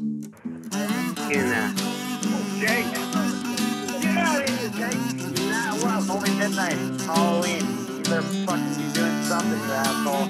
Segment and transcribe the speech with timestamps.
[0.00, 1.76] In uh,
[2.58, 2.88] Jake.
[4.00, 4.96] Get out of here, Jake.
[5.38, 6.10] You're not well.
[6.12, 6.78] Only midnight.
[7.02, 7.66] Halloween.
[7.86, 10.26] You better fucking be doing something, you asshole.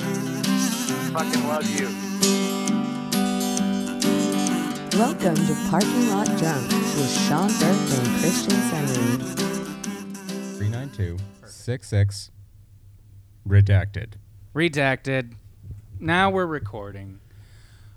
[1.13, 1.87] Fucking love you.
[4.99, 9.23] Welcome to Parking Lot Drunk with Sean Burke and Christian Senry.
[10.59, 12.33] 392 66
[13.49, 14.15] redacted.
[14.53, 15.35] Redacted.
[16.01, 17.21] Now we're recording.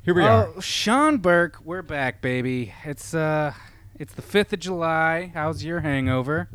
[0.04, 0.62] Here we oh, are.
[0.62, 2.74] Sean Burke, we're back, baby.
[2.84, 3.54] It's uh,
[3.98, 5.32] it's the fifth of July.
[5.34, 6.50] How's your hangover?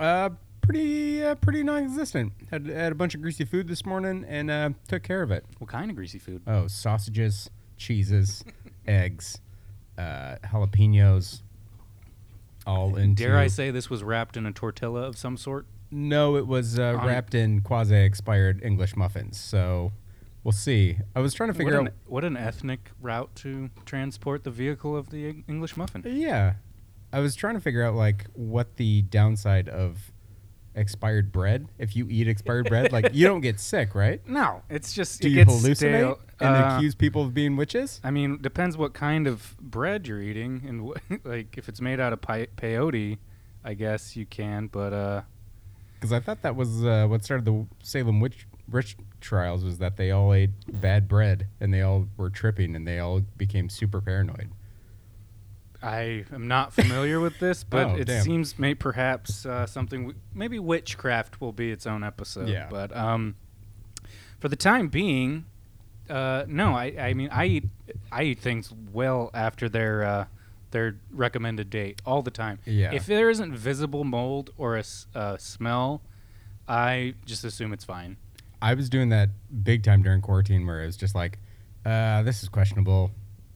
[0.00, 0.30] Uh,
[0.62, 2.32] pretty, uh, pretty non-existent.
[2.50, 5.44] Had, had a bunch of greasy food this morning and uh, took care of it.
[5.58, 6.40] What kind of greasy food?
[6.46, 8.42] Oh, sausages, cheeses,
[8.86, 9.38] eggs,
[9.98, 11.42] uh, jalapenos,
[12.66, 13.22] all into.
[13.22, 15.66] Dare I say this was wrapped in a tortilla of some sort?
[15.90, 19.38] No, it was uh, wrapped in quasi-expired English muffins.
[19.38, 19.92] So
[20.48, 20.96] we'll see.
[21.14, 21.94] I was trying to figure what, out.
[22.06, 26.02] what an ethnic route to transport the vehicle of the English muffin.
[26.06, 26.54] Yeah,
[27.12, 30.10] I was trying to figure out like what the downside of
[30.74, 31.68] expired bread.
[31.78, 34.22] If you eat expired bread, like you don't get sick, right?
[34.26, 36.20] No, it's just Do it you gets hallucinate stale.
[36.40, 38.00] and Uh, accuse people of being witches?
[38.02, 42.00] I mean, depends what kind of bread you're eating, and wh- like if it's made
[42.00, 43.18] out of peyote,
[43.62, 44.68] I guess you can.
[44.68, 45.22] But uh,
[45.96, 49.96] Because I thought that was uh, what started the Salem witch witch trials was that
[49.96, 54.00] they all ate bad bread and they all were tripping and they all became super
[54.00, 54.50] paranoid.
[55.82, 58.22] I am not familiar with this, but Oh, it damn.
[58.24, 60.02] seems may perhaps uh, something.
[60.08, 62.48] W- maybe witchcraft will be its own episode.
[62.48, 62.66] Yeah.
[62.68, 63.36] But um,
[64.40, 65.44] for the time being,
[66.10, 66.74] uh, no.
[66.74, 67.64] I, I mean, I eat
[68.10, 70.24] I eat things well after their uh,
[70.72, 72.58] their recommended date all the time.
[72.66, 72.92] Yeah.
[72.92, 76.02] If there isn't visible mold or a s- uh, smell,
[76.66, 78.16] I just assume it's fine.
[78.60, 79.30] I was doing that
[79.62, 81.38] big time during quarantine where it was just like,
[81.84, 83.12] uh, this is questionable.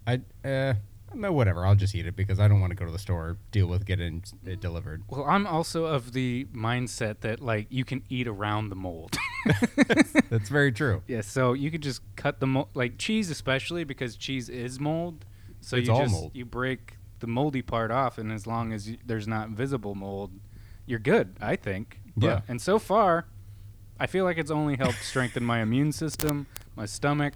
[0.06, 0.74] I uh,
[1.14, 1.66] no, whatever.
[1.66, 3.84] I'll just eat it because I don't want to go to the store deal with
[3.84, 5.02] getting it delivered.
[5.08, 9.16] Well, I'm also of the mindset that like you can eat around the mold.
[10.30, 11.02] That's very true.
[11.06, 15.24] Yeah, so you could just cut the mold, like cheese, especially because cheese is mold.
[15.60, 16.30] So It's you all just mold.
[16.34, 20.32] you break the moldy part off, and as long as you, there's not visible mold,
[20.86, 21.36] you're good.
[21.40, 22.00] I think.
[22.16, 22.40] Yeah.
[22.48, 23.26] And so far,
[24.02, 27.34] I feel like it's only helped strengthen my immune system, my stomach.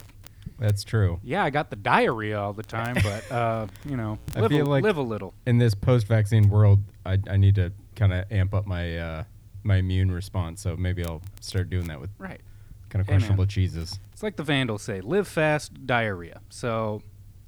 [0.59, 1.21] That's true.
[1.23, 4.67] Yeah, I got the diarrhea all the time, but uh, you know, I live, feel
[4.67, 5.33] a, like- live a little.
[5.47, 9.25] In this post-vaccine world, I, I need to kind of amp up my uh,
[9.63, 10.61] my immune response.
[10.61, 12.41] So maybe I'll start doing that with Right.
[12.89, 14.01] kind of Hey, questionable cheeses.
[14.13, 16.41] It's like the Vandals say, live fast, diarrhea.
[16.49, 17.01] So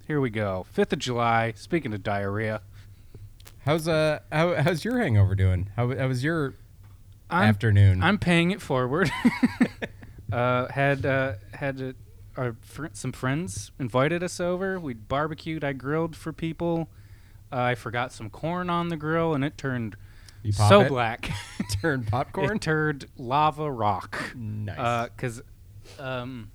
[0.06, 0.64] here we go.
[0.76, 2.60] 5th of July, speaking of diarrhea.
[3.64, 5.70] How's uh how, how's your hangover doing?
[5.74, 6.54] How, how was your
[7.31, 8.03] I'm afternoon?
[8.03, 9.11] I'm paying it forward.
[10.33, 11.93] uh, had uh, had uh,
[12.41, 14.78] our fr- some friends invited us over.
[14.78, 15.65] We barbecued.
[15.65, 16.89] I grilled for people.
[17.53, 19.97] Uh, I forgot some corn on the grill, and it turned
[20.53, 20.89] so it?
[20.89, 21.31] black.
[21.81, 22.56] turned popcorn.
[22.56, 24.34] it turned lava rock.
[24.34, 25.09] nice.
[25.10, 25.43] Because
[25.99, 26.50] um,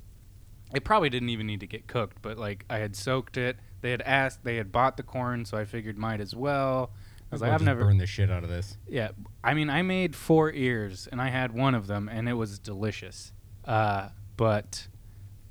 [0.74, 3.58] it probably didn't even need to get cooked, but like I had soaked it.
[3.82, 4.44] They had asked.
[4.44, 6.92] They had bought the corn, so I figured might as well.
[7.34, 8.78] I was like, I've never burned the shit out of this.
[8.88, 9.10] yeah,
[9.44, 12.60] I mean, I made four ears, and I had one of them, and it was
[12.60, 13.32] delicious.
[13.66, 14.88] Uh, but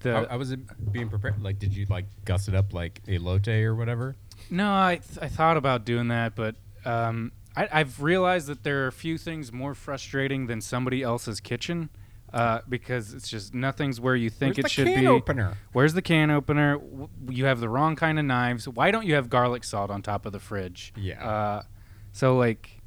[0.01, 0.55] the How, how was
[0.91, 1.43] being prepared?
[1.43, 4.17] Like, did you like guss it up like a elote or whatever?
[4.51, 8.85] no, I th- I thought about doing that, but um, I, I've realized that there
[8.85, 11.91] are a few things more frustrating than somebody else's kitchen.
[12.33, 15.07] Uh, because it's just nothing's where you think Where's it the should can be.
[15.07, 15.59] opener?
[15.75, 16.79] Where's the can opener?
[16.79, 18.67] W- You have the wrong kind of knives.
[18.67, 20.95] Why don't you have garlic salt on top of the fridge?
[20.97, 21.23] Yeah.
[21.23, 21.63] Uh,
[22.13, 22.81] so like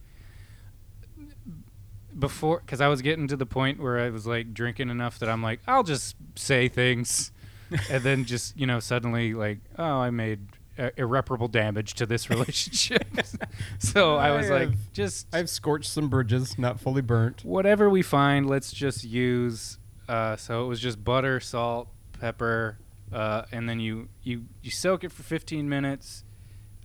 [2.18, 5.30] before, because I was getting to the point where I was like drinking enough that
[5.30, 7.32] I'm like, I'll just say things,
[7.90, 10.40] and then just you know suddenly like, oh, I made
[10.78, 13.08] uh, irreparable damage to this relationship.
[13.80, 17.44] so I was I like, just I've scorched some bridges, not fully burnt.
[17.44, 19.78] whatever we find, let's just use.
[20.08, 21.88] Uh, so it was just butter, salt,
[22.20, 22.78] pepper,
[23.12, 26.24] uh, and then you, you you soak it for 15 minutes.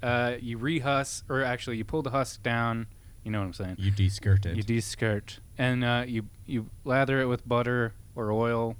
[0.03, 2.87] Uh, you rehusk, or actually you pull the husk down.
[3.25, 3.77] You know what I'm saying?
[3.79, 4.57] You de-skirt it.
[4.57, 8.77] You de-skirt, and uh, you you lather it with butter or oil,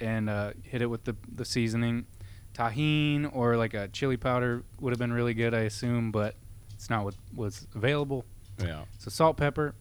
[0.00, 2.06] and uh, hit it with the the seasoning.
[2.54, 6.36] Tajín or like a chili powder would have been really good, I assume, but
[6.72, 8.24] it's not what was available.
[8.62, 8.84] yeah.
[8.98, 9.74] So salt, pepper,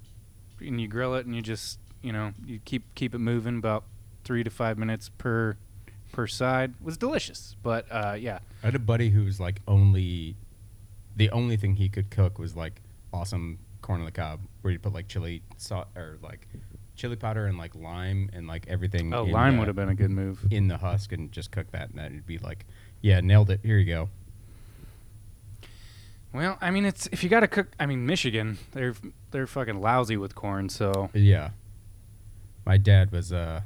[0.60, 3.84] and you grill it, and you just you know you keep keep it moving about
[4.24, 5.56] three to five minutes per
[6.12, 6.72] per side.
[6.80, 10.36] It was delicious, but uh, yeah, I had a buddy who's like only,
[11.16, 12.82] the only thing he could cook was like
[13.14, 16.48] awesome corn on the cob, where you put like chili salt or like
[16.96, 19.14] chili powder and like lime and like everything.
[19.14, 20.46] oh in lime the- would have been a good move.
[20.52, 22.66] in the husk and just cook that, and that'd be like,
[23.02, 23.60] yeah, nailed it.
[23.64, 24.10] Here you go.
[26.34, 27.68] Well, I mean, it's if you got to cook.
[27.80, 28.96] I mean, Michigan, they're
[29.32, 30.70] they're fucking lousy with corn.
[30.70, 31.52] So Yeah.
[32.66, 33.62] My dad was uh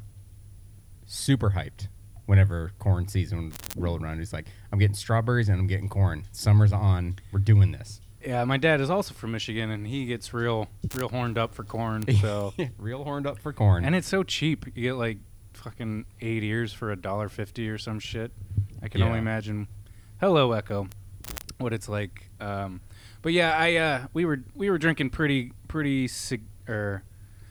[1.06, 1.88] super hyped
[2.26, 4.18] whenever corn season rolled around.
[4.20, 6.24] He's like, I'm getting strawberries and I'm getting corn.
[6.32, 7.16] Summer's on.
[7.32, 8.02] We're doing this.
[8.26, 11.64] yeah, my dad is also from Michigan, and he gets real real horned up for
[11.64, 12.04] corn.
[12.22, 13.86] So Real horned up for corn.
[13.86, 14.66] and it's so cheap.
[14.76, 15.18] You get like
[15.54, 18.32] fucking eight ears for a dollar fifty or some shit.
[18.82, 19.68] I can only imagine.
[20.20, 20.88] Hello, Echo.
[21.60, 22.30] What it's like.
[22.40, 22.82] Um,
[23.22, 27.04] but yeah, I uh, we were we were drinking pretty pretty sig- er,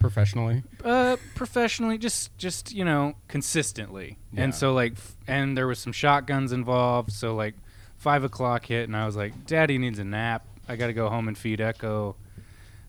[0.09, 0.63] professionally.
[0.85, 4.19] uh, professionally, just just you know, consistently.
[4.33, 4.45] Yeah.
[4.45, 7.13] And so like, f- and there was some shotguns involved.
[7.13, 7.55] So like,
[7.97, 10.47] five o'clock hit, and I was like, "Daddy needs a nap.
[10.69, 12.17] I got to go home and feed Echo."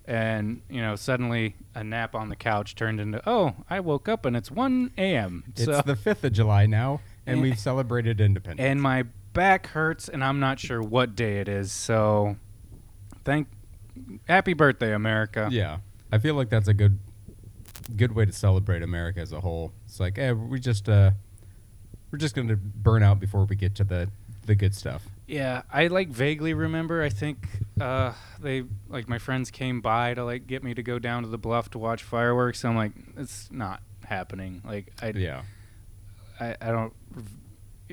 [0.06, 4.26] And you know, suddenly a nap on the couch turned into, "Oh, I woke up
[4.26, 7.42] and it's one a.m." It's So the 5th of July now, and Eh.
[7.42, 8.66] we've celebrated independence.
[8.66, 9.04] and my
[9.34, 11.72] back hurts, and I'm not sure what day it is.
[11.72, 12.38] So,
[13.26, 13.48] thank,
[14.28, 15.50] happy birthday, America.
[15.52, 15.78] yeah.
[16.12, 16.98] I feel like that's a good
[17.96, 19.72] good way to celebrate America as a whole.
[19.86, 21.12] It's like, eh, we just uh
[22.12, 24.10] we're just going to burn out before we get to the
[24.46, 25.04] the good stuff.
[25.28, 27.04] Yeah, I like vaguely remember.
[27.04, 27.48] I think
[27.82, 31.30] uh, they like my friends came by to like get me to go down to
[31.30, 32.64] the bluff to watch fireworks.
[32.64, 34.62] I'm like, it's not happening.
[34.66, 35.42] Like I, Yeah.
[36.40, 36.94] I, I don't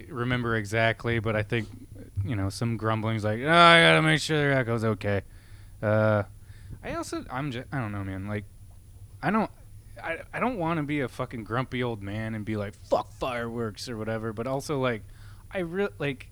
[0.08, 1.68] remember exactly, but I think
[2.24, 5.22] you know some grumblings like, oh, I gotta make sure that goes okay.
[5.82, 6.22] Uh,
[6.84, 8.28] I also I'm just I don't know, man.
[8.28, 8.44] Like
[9.22, 9.50] I don't.
[10.02, 13.12] I, I don't want to be a fucking grumpy old man and be like fuck
[13.12, 15.02] fireworks or whatever, but also like
[15.52, 16.28] I really like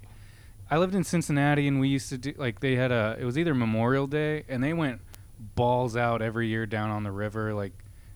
[0.70, 3.38] I lived in Cincinnati and we used to do like they had a it was
[3.38, 5.00] either Memorial Day and they went
[5.54, 7.72] balls out every year down on the river like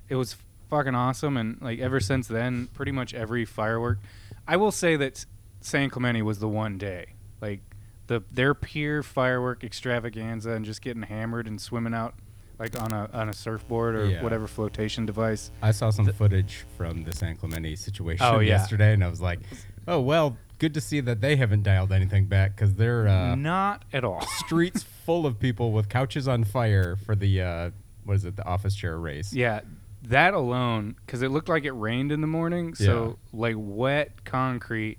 [0.08, 0.36] it was
[0.70, 3.98] fucking awesome and like ever since then pretty much every firework
[4.46, 5.26] I will say that
[5.60, 7.60] San Clemente was the one day like
[8.06, 12.14] the their pier firework extravaganza and just getting hammered and swimming out
[12.58, 14.22] like on a on a surfboard or Yeah.
[14.22, 18.48] whatever flotation device I saw some footage from the San Clemente situation Oh, yeah.
[18.50, 19.40] yesterday, and I was like,
[19.86, 23.84] "Oh well, good to see that they haven't dialed anything back because they're uh, not
[23.92, 27.70] at all streets full of people with couches on fire for the uh,
[28.04, 29.60] what is it, the office chair race." Yeah,
[30.04, 32.74] that alone, because it looked like it rained in the morning.
[32.74, 34.98] So, like wet concrete,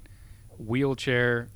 [0.58, 1.48] wheelchair,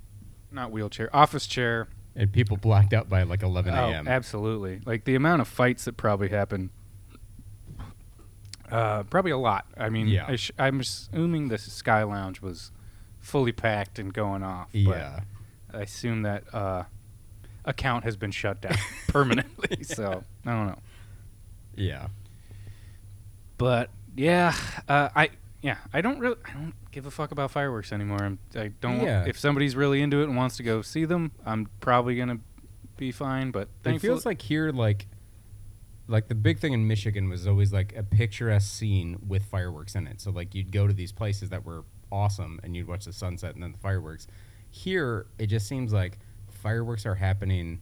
[0.52, 1.88] not wheelchair, office chair.
[2.16, 4.08] And people blacked out by like 11 a.m.
[4.08, 4.82] Oh, absolutely.
[4.86, 6.70] Like the amount of fights that probably happened.
[8.70, 9.66] Uh, probably a lot.
[9.78, 10.26] I mean, Yeah.
[10.28, 12.72] I sh- I'm assuming the Sky Lounge was
[13.20, 14.70] fully packed and going off.
[14.72, 15.20] But yeah,
[15.74, 16.84] I assume that uh,
[17.66, 18.76] account has been shut down
[19.08, 19.84] permanently.
[19.84, 20.80] So I don't know.
[21.76, 22.08] yeah,
[23.58, 24.56] But yeah,
[24.88, 25.30] uh, I
[25.62, 28.22] yeah I don't really I don't give a fuck about fireworks anymore.
[28.22, 29.02] I'm, I don't.
[29.02, 29.26] Yeah.
[29.26, 32.40] If somebody's really into it and wants to go see them, I'm probably gonna
[32.98, 33.52] be fine.
[33.52, 35.08] But it feels like here, like,
[36.08, 40.08] like the big thing in Michigan was always like a picturesque scene with fireworks in
[40.08, 40.22] it.
[40.22, 43.56] So like you'd go to these places that were awesome, and you'd watch the sunset
[43.56, 44.28] and then the fireworks.
[44.70, 46.18] Here, it just seems like
[46.50, 47.82] fireworks are happening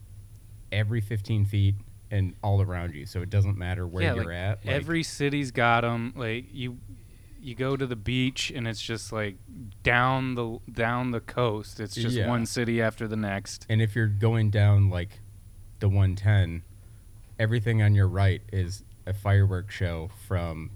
[0.71, 1.75] every 15 feet
[2.11, 3.05] and all around you.
[3.05, 4.65] So it doesn't matter where yeah, you're like, at.
[4.65, 6.13] Like, every city's got them.
[6.15, 6.77] Like you,
[7.41, 9.35] you go to the beach and it's just like
[9.83, 11.79] down the down the coast.
[11.79, 12.27] It's just Yeah.
[12.27, 13.65] one city after the next.
[13.69, 15.19] And if you're going down like
[15.79, 16.63] the 110,
[17.37, 20.71] everything on your right is a fireworks show from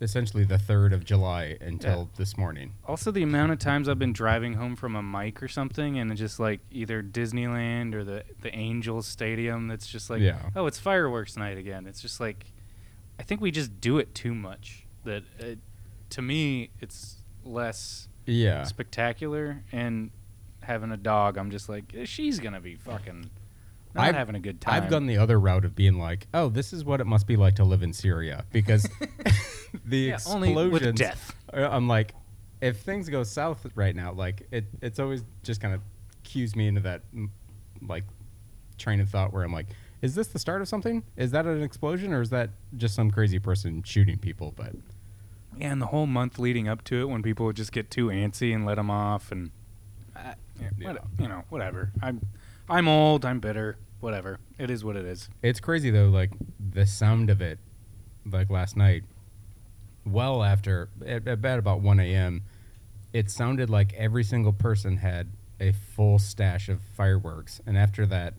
[0.00, 2.74] essentially the 3rd of July until this morning.
[2.86, 6.10] Also, the amount of times I've been driving home from a mic or something, and
[6.12, 9.68] it's just like either Disneyland or the the Angels Stadium.
[9.68, 10.50] That's just like, Yeah.
[10.54, 11.86] oh, it's fireworks night again.
[11.86, 12.52] It's just like,
[13.18, 14.84] I think we just do it too much.
[15.04, 15.54] That uh,
[16.10, 18.64] to me, it's less Yeah.
[18.64, 19.62] spectacular.
[19.72, 20.10] And
[20.62, 23.30] having a dog, I'm just like, eh, she's gonna be fucking
[23.94, 24.82] not I've- having a good time.
[24.82, 27.36] I've gone the other route of being like, oh, this is what it must be
[27.36, 28.88] like to live in Syria because
[29.84, 30.82] the Yeah, only explosions.
[30.82, 31.34] with death.
[31.52, 32.14] I'm like,
[32.60, 35.80] if things go south right now, like it, it's always just kind of
[36.24, 37.02] cues me into that
[37.86, 38.04] like
[38.78, 39.66] train of thought where I'm like,
[40.02, 41.02] is this the start of something?
[41.16, 44.52] Is that an explosion or is that just some crazy person shooting people?
[44.56, 44.80] But Yeah,
[45.60, 48.54] and the whole month leading up to it, when people would just get too antsy
[48.54, 49.50] and let them off, and
[50.16, 50.92] uh, yeah, Yeah.
[50.92, 51.92] what- you know, whatever.
[52.02, 52.20] I'm,
[52.68, 53.24] I'm old.
[53.24, 53.76] I'm bitter.
[54.00, 54.38] Whatever.
[54.58, 55.28] It is what it is.
[55.42, 56.30] It's crazy though, like
[56.72, 57.58] the sound of it,
[58.30, 59.04] like last night,
[60.04, 62.42] well after at, at about one a.m.,
[63.12, 65.28] it sounded like every single person had
[65.60, 68.34] a full stash of fireworks, and after that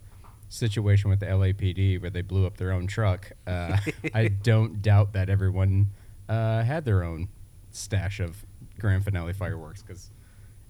[0.49, 3.77] situation with the LAPD where they blew up their own truck, uh,
[4.13, 5.87] I don't doubt that everyone
[6.29, 7.29] uh, had their own
[7.71, 8.45] stash of
[8.79, 10.09] grand finale fireworks because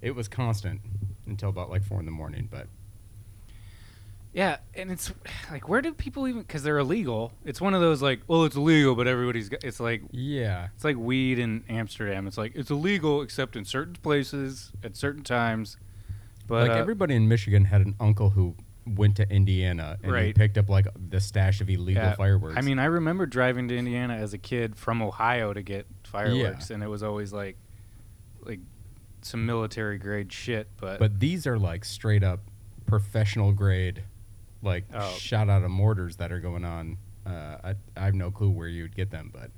[0.02, 0.82] it was constant
[1.26, 2.48] until about like four in the morning.
[2.52, 2.68] But
[4.34, 5.12] Yeah, and it's
[5.52, 6.42] like, where do people even?
[6.42, 7.32] Because they're illegal.
[7.46, 9.50] It's one of those like, well, it's illegal, but everybody's.
[9.50, 10.68] Got, it's like Yeah.
[10.76, 12.28] it's like weed in Amsterdam.
[12.28, 15.78] It's like it's illegal except in certain places at certain times.
[16.48, 18.56] But like uh, everybody in Michigan had an uncle who
[18.96, 20.36] went to Indiana and Right.
[20.36, 22.56] picked up like the stash of illegal yeah, fireworks.
[22.58, 26.70] I mean, I remember driving to Indiana as a kid from Ohio to get fireworks,
[26.70, 27.58] and it was always like,
[28.42, 28.60] like
[29.22, 30.68] some military grade shit.
[30.80, 32.40] But, but these are like straight up
[32.86, 34.04] professional grade,
[34.62, 35.10] like Oh.
[35.18, 36.98] shot out of mortars that are going on.
[37.26, 39.52] Uh, I, I have no clue where you'd get them, but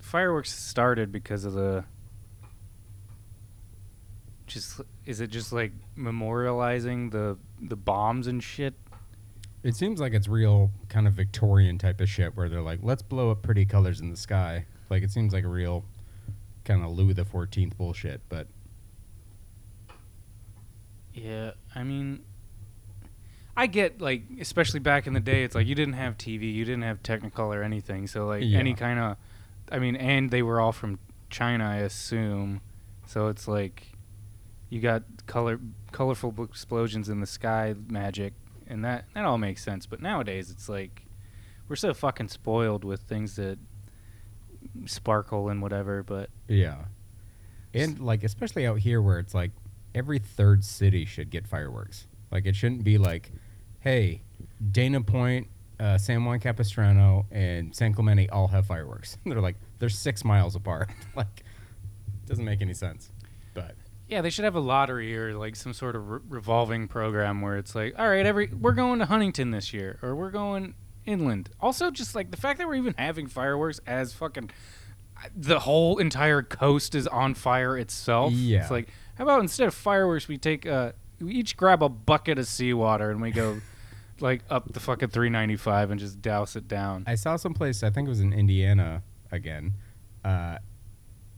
[0.00, 1.84] fireworks started because of the.
[4.46, 8.74] Just is it just like memorializing the the bombs and shit?
[9.62, 13.00] it seems like it's real kind of Victorian type of shit where they're like, let's
[13.00, 14.64] blow up pretty colors in the sky.
[14.90, 15.84] Like it seems like a real
[16.64, 18.48] kind of Louis the Fourteenth bullshit, but
[21.14, 22.20] Yeah, I mean,
[23.56, 26.64] I get like, especially back in the day, it's like you didn't have TV, you
[26.64, 28.58] didn't have Technicolor or anything, so like Yeah.
[28.58, 29.16] any kind of,
[29.70, 30.98] I mean, and they were all from
[31.30, 32.62] China, I assume,
[33.06, 33.92] so it's like
[34.70, 35.60] you got color,
[35.92, 38.32] colorful explosions in the sky, magic,
[38.66, 39.86] and that that all makes sense.
[39.86, 41.06] But nowadays, it's like
[41.68, 43.58] we're so fucking spoiled with things that
[44.86, 46.02] sparkle and whatever.
[46.02, 46.84] But yeah.
[47.74, 49.52] And like especially out here where it's like
[49.94, 52.06] every third city should get fireworks.
[52.30, 53.30] Like it shouldn't be like,
[53.80, 54.22] hey,
[54.70, 59.16] Dana Point, uh, San Juan Capistrano, and San Clemente all have fireworks.
[59.26, 60.90] they're like they're six miles apart.
[61.16, 61.44] like
[62.26, 63.10] doesn't make any sense.
[63.54, 63.74] But
[64.12, 67.56] Yeah, they should have a lottery or like some sort of re- revolving program where
[67.56, 70.74] it's like, all right, every we're going to Huntington this year, or we're going
[71.06, 71.48] inland.
[71.62, 74.50] Also, just like the fact that we're even having fireworks as fucking
[75.34, 78.34] the whole entire coast is on fire itself.
[78.34, 78.60] Yeah.
[78.60, 82.38] it's like how about instead of fireworks, we take uh, we each grab a bucket
[82.38, 83.62] of seawater and we go
[84.20, 87.04] like up the fucking 395 and just douse it down.
[87.06, 89.72] I saw someplace, I think it was in Indiana again.
[90.22, 90.58] Uh,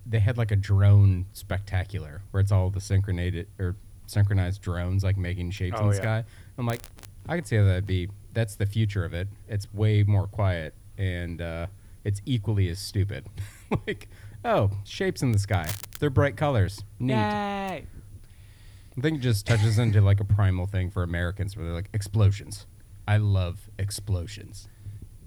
[0.06, 5.16] they had like a drone spectacular where it's all the synchronated or synchronized drones like
[5.16, 6.02] making shapes in Oh, the yeah.
[6.02, 6.24] sky.
[6.58, 6.82] I'm like,
[7.28, 8.08] I could see how that'd be.
[8.32, 9.28] That's the future of it.
[9.48, 11.66] It's way more quiet and uh,
[12.04, 13.24] it's equally as stupid.
[13.86, 14.08] like,
[14.44, 15.70] oh, shapes in the sky.
[16.00, 16.82] They're bright colors.
[16.98, 17.14] Neat.
[17.14, 17.86] Yay!
[18.96, 21.88] I think it just touches into like a primal thing for Americans where they're like
[21.94, 22.66] explosions.
[23.08, 24.68] I love explosions.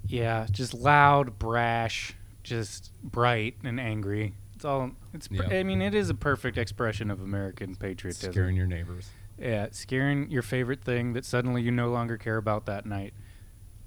[0.05, 4.35] Yeah, just loud, brash, just bright and angry.
[4.57, 4.89] It's all.
[5.13, 5.29] It's.
[5.51, 8.33] I mean, it is a perfect expression of American patriotism.
[8.33, 9.07] Scaring your neighbors.
[9.37, 13.13] Yeah, scaring your favorite thing that suddenly you no longer care about that night.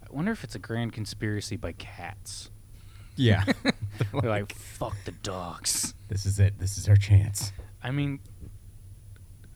[0.01, 2.51] I wonder if it's a grand conspiracy by cats.
[3.17, 3.43] Yeah.
[4.13, 5.93] They're like, fuck the dogs.
[6.09, 6.61] this is it.
[6.61, 7.51] This is our chance.
[7.83, 8.21] I mean,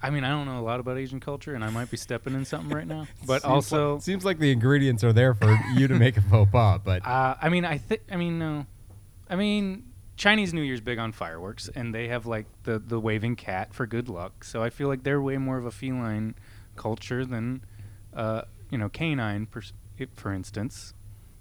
[0.02, 2.34] I mean, I don't know a lot about Asian culture, and I might be stepping
[2.34, 3.06] in something right now.
[3.24, 6.22] But Seems also, like, seems like the ingredients are there for you to make a
[6.22, 8.02] faux pas, but Uh, I mean, I think.
[8.10, 8.66] I mean, no.
[9.30, 13.36] I mean, Chinese New Year's big on fireworks, and they have like the the waving
[13.36, 14.44] cat for good luck.
[14.44, 16.34] So I feel like they're way more of a feline
[16.76, 17.62] culture than,
[18.14, 19.62] uh, you know, canine, per,
[20.14, 20.94] for instance.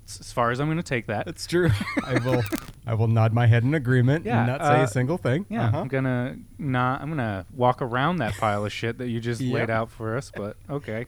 [0.05, 1.27] S- As far as I'm going to take that.
[1.27, 1.69] it's true.
[2.03, 2.43] I will
[2.85, 5.45] I will nod my head in agreement Yeah, and not say uh, a single thing.
[5.49, 5.77] Yeah, Uh-huh.
[5.79, 7.01] I'm gonna not.
[7.01, 9.53] I'm gonna walk around that pile of shit that you just Yep.
[9.53, 10.31] laid out for us.
[10.35, 11.05] But okay.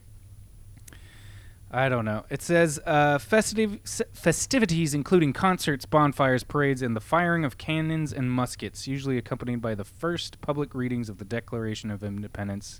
[1.77, 2.23] I don't know.
[2.29, 3.79] It says uh, festiv-
[4.15, 9.75] festivities including concerts, bonfires, parades, and the firing of cannons and muskets, usually accompanied by
[9.75, 12.79] the first public readings of the Declaration of Independence,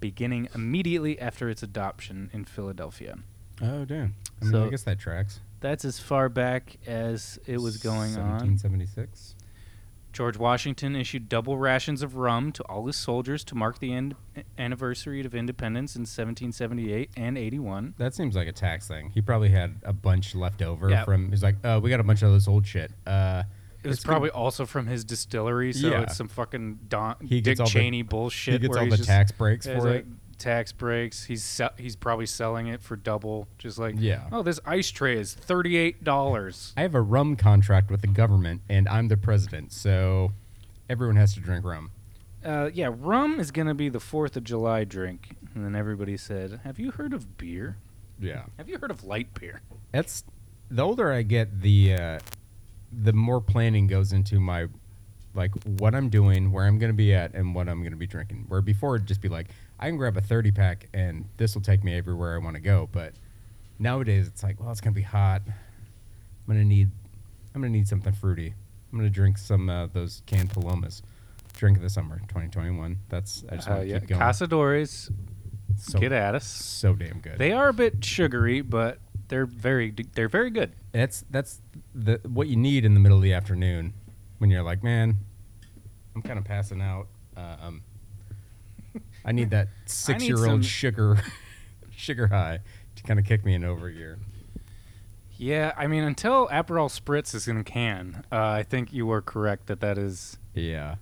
[0.00, 3.18] beginning immediately after its adoption in Philadelphia.
[3.62, 4.16] Oh damn.
[4.40, 5.38] I mean, So- I guess that tracks.
[5.60, 8.32] That's as far back as it was going on.
[8.40, 9.33] 1776.
[10.14, 14.14] George Washington issued double rations of rum to all his soldiers to mark the end-
[14.56, 17.94] anniversary of independence in 1778 and 81.
[17.98, 19.10] That seems like a tax thing.
[19.12, 21.04] He probably had a bunch left over Yeah.
[21.04, 21.30] from.
[21.30, 22.92] He's like, oh, we got a bunch of this old shit.
[23.06, 23.42] Uh,
[23.82, 26.02] It was it's gonna- probably also from his distillery, so Yeah.
[26.02, 28.54] it's some fucking Don, He Dick gets all the- Cheney bullshit.
[28.54, 30.06] he gets where all he's the just- tax breaks yeah, he's for like, it.
[30.34, 31.24] Tax breaks.
[31.24, 33.48] He's se- he's probably selling it for double.
[33.58, 34.24] Just like Yeah.
[34.32, 36.72] Oh, this ice tray is thirty eight dollars.
[36.76, 40.32] I have a rum contract with the government, and I'm the president, so
[40.88, 41.90] everyone has to drink rum.
[42.44, 45.36] Uh, yeah, rum is gonna be the Fourth of July drink.
[45.54, 47.76] And then everybody said, "Have you heard of beer?
[48.20, 48.44] Yeah.
[48.58, 49.60] Have you heard of light beer?"
[49.92, 50.24] That's
[50.70, 52.18] the older I get, the uh,
[52.92, 54.66] the more planning goes into my
[55.34, 57.98] like what I'm doing, where I'm going to be at, and what I'm going to
[57.98, 58.44] be drinking.
[58.48, 59.48] Where before it'd just be like
[59.84, 62.62] I can grab a 30 pack and this will take me everywhere I want to
[62.62, 62.88] go.
[62.90, 63.12] But
[63.78, 65.42] nowadays it's like, well, it's going to be hot.
[65.46, 65.52] I'm
[66.46, 66.90] going to need
[67.54, 68.54] I'm going to need something fruity.
[68.92, 71.02] I'm going to drink some uh, those canned palomas.
[71.52, 72.98] Drink of the summer 2021.
[73.10, 74.20] That's I just Uh, want to yeah, keep going.
[74.22, 75.10] Cazadores
[75.76, 76.46] So, Get at us.
[76.46, 77.36] So damn good.
[77.38, 78.98] They are a bit sugary, but
[79.28, 80.72] they're very they're very good.
[80.92, 81.60] That's that's
[81.94, 83.92] the what you need in the middle of the afternoon
[84.38, 85.18] when you're like, man,
[86.16, 87.06] I'm kind of passing out.
[87.36, 87.82] Uh, um,
[89.24, 91.18] I need that six year old sugar
[91.96, 92.60] sugar high
[92.96, 94.18] to kind of kick me in over here.
[95.36, 99.20] Yeah, I mean, until Aperol Spritz is in a can, uh, I think you were
[99.20, 100.38] correct that that is.
[100.54, 100.96] Yeah.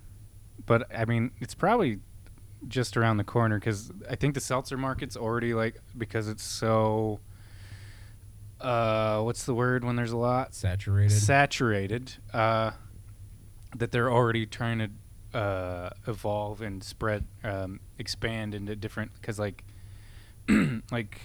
[0.65, 1.99] But I mean, it's probably
[2.69, 7.21] just around the corner because I think the seltzer market's already like because it's so.
[8.61, 10.55] Uh, what's the word when there's a lot?
[10.55, 11.11] Saturated.
[11.11, 12.15] Saturated.
[12.33, 12.71] Uh,
[13.77, 14.89] that they're already trying to
[15.35, 19.65] uh, evolve and spread, um, expand into different because like,
[20.91, 21.21] like,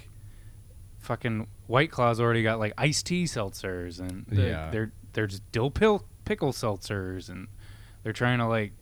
[1.00, 4.70] fucking White Claw's already got like iced tea seltzers and the, yeah.
[4.72, 7.48] they're there's dill pill pickle seltzers and
[8.04, 8.74] they're trying to like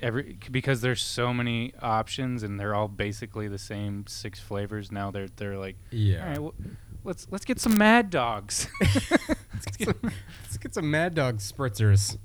[0.00, 4.90] every because there's so many options and they're all basically the same six flavors.
[4.90, 6.22] Now they're they're like yeah.
[6.22, 6.54] All right, well,
[7.04, 8.68] let's let's get some Mad Dogs.
[8.80, 12.16] let's, get, let's get some Mad Dog spritzers.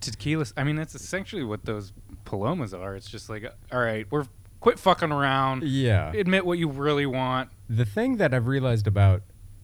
[0.00, 0.46] tequila.
[0.56, 1.92] I mean, that's essentially what those
[2.24, 2.96] palomas are.
[2.96, 4.26] It's just like, all right, we're
[4.60, 5.62] quit fucking around.
[5.62, 6.12] Yeah.
[6.12, 7.50] Admit what you really want.
[7.68, 9.22] The thing that I've realized about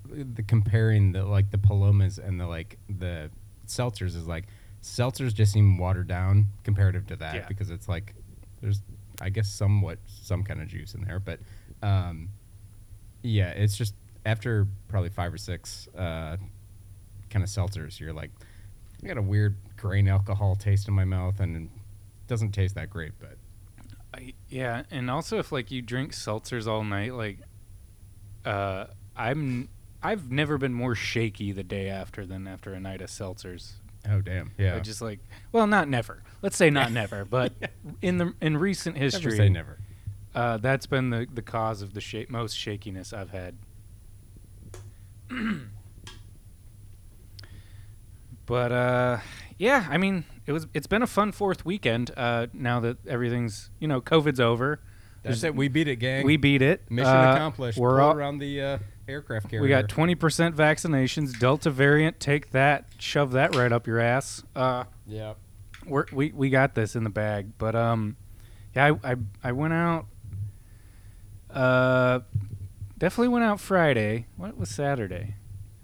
[0.08, 3.30] the comparing the like the palomas and the like the
[3.66, 4.46] seltzers is like
[4.82, 7.46] seltzers just seem watered down comparative to that yeah.
[7.48, 8.14] because it's like
[8.60, 8.82] there's
[9.20, 11.40] I guess somewhat some kind of juice in there, but
[11.82, 12.30] um,
[13.22, 16.36] yeah, it's just after probably five or six uh,
[17.30, 18.30] kind of seltzers, you're like,
[19.02, 21.68] I got a weird grain alcohol taste in my mouth, and it
[22.26, 23.36] doesn't taste that great, but.
[24.12, 27.38] I, yeah, and also if like you drink seltzers all night, like,
[28.44, 28.86] uh,
[29.16, 29.68] I'm
[30.02, 33.72] I've never been more shaky the day after than after a night of seltzers.
[34.08, 34.52] Oh damn!
[34.56, 35.20] Yeah, I just like
[35.52, 36.22] well, not never.
[36.42, 37.52] Let's say not never, but
[38.00, 39.78] in the in recent history, never say never.
[40.34, 43.56] Uh, that's been the the cause of the sh- most shakiness I've had.
[48.46, 49.18] but uh,
[49.58, 52.10] yeah, I mean, it was it's been a fun fourth weekend.
[52.16, 54.80] Uh, now that everything's you know COVID's over.
[55.22, 55.54] That's it.
[55.54, 56.24] We beat it, gang.
[56.24, 56.90] We beat it.
[56.90, 57.78] Mission uh, accomplished.
[57.78, 59.62] We're all around the uh, aircraft carrier.
[59.62, 60.16] We got 20%
[60.54, 61.38] vaccinations.
[61.38, 62.86] Delta variant, take that.
[62.98, 64.42] Shove that right up your ass.
[64.56, 65.34] Uh, yeah.
[65.86, 67.52] We're, we we got this in the bag.
[67.58, 68.16] But um,
[68.74, 70.06] yeah, I I, I went out.
[71.50, 72.20] Uh,
[73.00, 74.26] definitely went out Friday.
[74.36, 75.34] What was Saturday?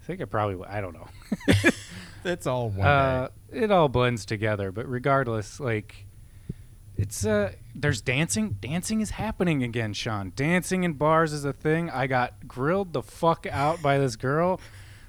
[0.01, 0.65] I think I probably.
[0.65, 1.07] I don't know.
[2.23, 4.71] it's all one uh, It all blends together.
[4.71, 6.05] But regardless, like
[6.97, 11.89] it's uh there's dancing dancing is happening again sean dancing in bars is a thing
[11.91, 14.59] i got grilled the fuck out by this girl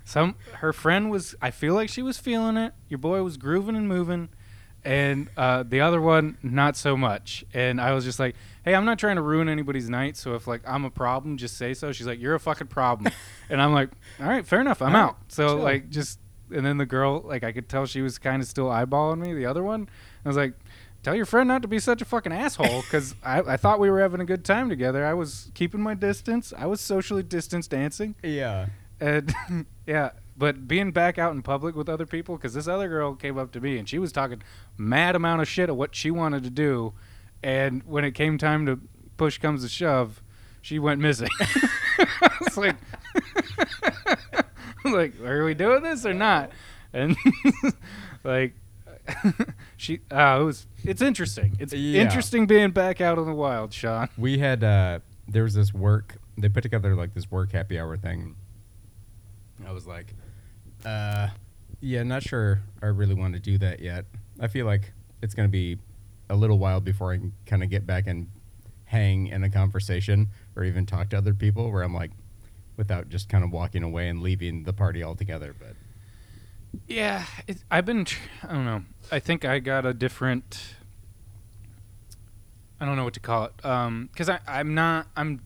[0.04, 3.74] some her friend was i feel like she was feeling it your boy was grooving
[3.74, 4.28] and moving
[4.84, 8.36] and uh, the other one not so much and i was just like
[8.68, 11.56] hey i'm not trying to ruin anybody's night so if like i'm a problem just
[11.56, 13.12] say so she's like you're a fucking problem
[13.50, 15.56] and i'm like all right fair enough i'm out so Chill.
[15.56, 16.18] like just
[16.50, 19.34] and then the girl like i could tell she was kind of still eyeballing me
[19.34, 19.88] the other one
[20.24, 20.54] i was like
[21.02, 23.90] tell your friend not to be such a fucking asshole because I, I thought we
[23.90, 25.04] were having a good time together.
[25.04, 26.52] I was keeping my distance.
[26.56, 28.14] I was socially distanced dancing.
[28.22, 28.66] Yeah.
[29.00, 29.34] And
[29.86, 33.38] yeah, but being back out in public with other people because this other girl came
[33.38, 34.42] up to me and she was talking
[34.76, 36.92] mad amount of shit of what she wanted to do,
[37.42, 38.80] and when it came time to
[39.16, 40.22] push comes to shove,
[40.62, 41.28] she went missing.
[42.42, 42.76] it's like,
[44.84, 46.50] like, are we doing this or not?
[46.92, 47.16] And
[48.24, 48.54] like
[49.76, 51.56] she uh, it was it's interesting.
[51.58, 52.02] It's yeah.
[52.02, 54.08] interesting being back out in the wild, Sean.
[54.16, 57.96] We had uh there was this work they put together like this work happy hour
[57.96, 58.36] thing.
[59.66, 60.14] I was like,
[60.84, 61.28] uh
[61.80, 64.06] yeah, not sure I really want to do that yet.
[64.40, 65.78] I feel like it's gonna be
[66.28, 68.28] a little while before I can kind of get back and
[68.84, 72.10] hang in a conversation or even talk to other people where I'm like
[72.76, 75.54] without just kind of walking away and leaving the party altogether.
[75.58, 75.74] But
[76.86, 77.24] yeah,
[77.70, 78.06] I've been.
[78.42, 78.82] I don't know.
[79.10, 80.74] I think I got a different.
[82.80, 83.64] I don't know what to call it.
[83.64, 85.42] Um, because I I'm not I'm.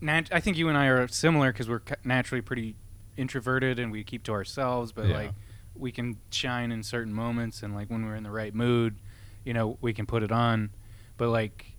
[0.00, 2.74] Nat- I think you and I are similar because we're naturally pretty
[3.18, 5.14] introverted and we keep to ourselves, but yeah.
[5.14, 5.30] like
[5.74, 8.96] we can shine in certain moments and like when we're in the right mood,
[9.44, 10.70] you know, we can put it on.
[11.16, 11.76] But like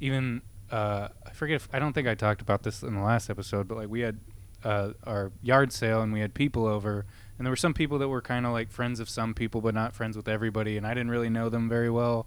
[0.00, 3.30] even uh, I forget if I don't think I talked about this in the last
[3.30, 4.18] episode, but like we had
[4.64, 7.06] uh, our yard sale and we had people over.
[7.38, 9.74] And there were some people that were kind of like friends of some people but
[9.74, 10.76] not friends with everybody.
[10.76, 12.26] And i didn't really know them very well.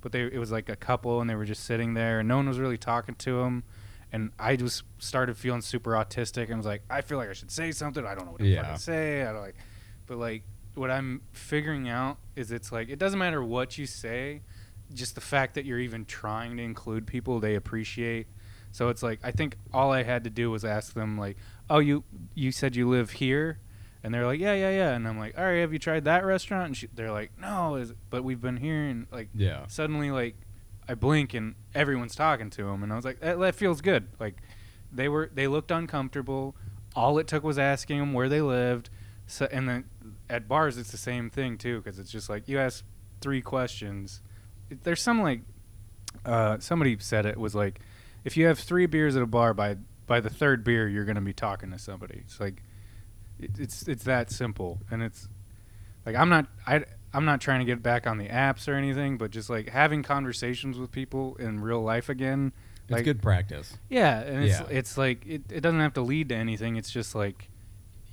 [0.00, 2.36] But they it was like a couple and they were just sitting there and no
[2.36, 3.64] one was really talking to them
[4.12, 7.50] and i just started feeling super autistic and was like i feel like i should
[7.50, 8.04] say something.
[8.04, 8.62] I don't know what to yeah.
[8.62, 9.22] fucking say.
[9.22, 9.56] I don't like
[10.10, 10.42] but like
[10.74, 14.42] what i'm figuring out is it's like it doesn't matter what you say
[14.92, 18.26] just the fact that you're even trying to include people they appreciate
[18.72, 21.36] So it's like I think all I had to do was ask them like,
[21.68, 22.04] "Oh, you
[22.36, 23.58] you said you live here?"
[24.04, 26.24] And they're like, "Yeah, yeah, yeah." And I'm like, "All right, have you tried that
[26.24, 29.66] restaurant?" And she, they're like, "No, is but we've been here." And like Yeah.
[29.66, 30.36] suddenly like
[30.88, 34.06] I blink and everyone's talking to them, and I was like, that, that feels good.
[34.20, 34.36] Like
[34.92, 36.54] they were they looked uncomfortable.
[36.94, 38.88] All it took was asking them where they lived.
[39.26, 39.84] So and then
[40.30, 42.84] at bars it's the same thing too because it's just like you ask
[43.20, 44.22] three questions.
[44.82, 45.40] There's some like
[46.24, 47.80] uh, somebody said it was like
[48.24, 51.20] if you have three beers at a bar by by the third beer you're gonna
[51.20, 52.22] be talking to somebody.
[52.24, 52.62] It's like
[53.38, 55.28] it, it's it's that simple and it's
[56.06, 59.18] like I'm not I I'm not trying to get back on the apps or anything,
[59.18, 62.52] but just like having conversations with people in real life again.
[62.84, 63.76] It's like, good practice.
[63.88, 64.66] Yeah, and it's Yeah.
[64.70, 66.76] it's like it, it doesn't have to lead to anything.
[66.76, 67.48] It's just like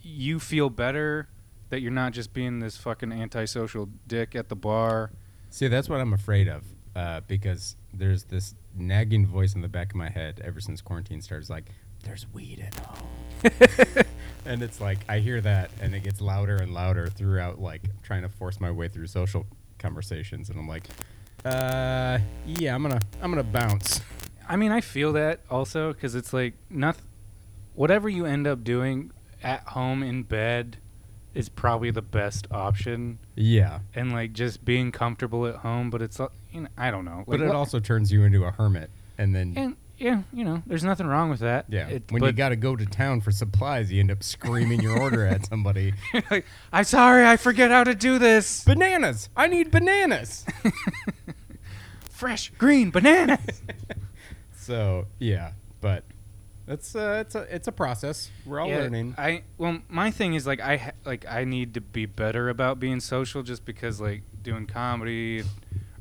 [0.01, 1.27] you feel better
[1.69, 5.11] that you're not just being this fucking antisocial dick at the bar.
[5.49, 6.63] See, that's what I'm afraid of,
[6.95, 11.21] uh, because there's this nagging voice in the back of my head ever since quarantine
[11.21, 11.41] started.
[11.41, 11.71] It's like,
[12.03, 14.05] there's weed at home.
[14.45, 18.21] and it's like, I hear that, and it gets louder and louder throughout, like, trying
[18.21, 19.45] to force my way through social
[19.79, 20.49] conversations.
[20.49, 20.87] And I'm like,
[21.45, 24.01] uh, yeah, I'm gonna, I'm gonna bounce.
[24.47, 27.03] I mean, I feel that also because it's like nothing.
[27.75, 29.11] Whatever you end up doing
[29.43, 30.77] at home in bed
[31.37, 35.89] is probably the best option, Yeah, and like just being comfortable at home.
[35.89, 37.23] But it's uh, you know, I don't know.
[37.27, 39.53] but it what- also turns you into a hermit, and then.
[39.55, 41.65] and yeah, you know, there's nothing wrong with that.
[41.69, 44.79] yeah, It- when you got to go to town for supplies, you end up screaming
[44.81, 45.93] your order at somebody.
[46.29, 48.63] like, I'm sorry, I forget how to do this.
[48.63, 49.29] Bananas!
[49.35, 50.45] I need bananas!
[52.09, 53.61] Fresh green bananas.
[54.59, 56.03] So yeah, but
[56.67, 58.29] it's uh, it's a it's a process.
[58.45, 59.15] We're all Yeah, learning.
[59.17, 62.79] I well, my thing is like I ha- like I need to be better about
[62.79, 65.43] being social, just because like doing comedy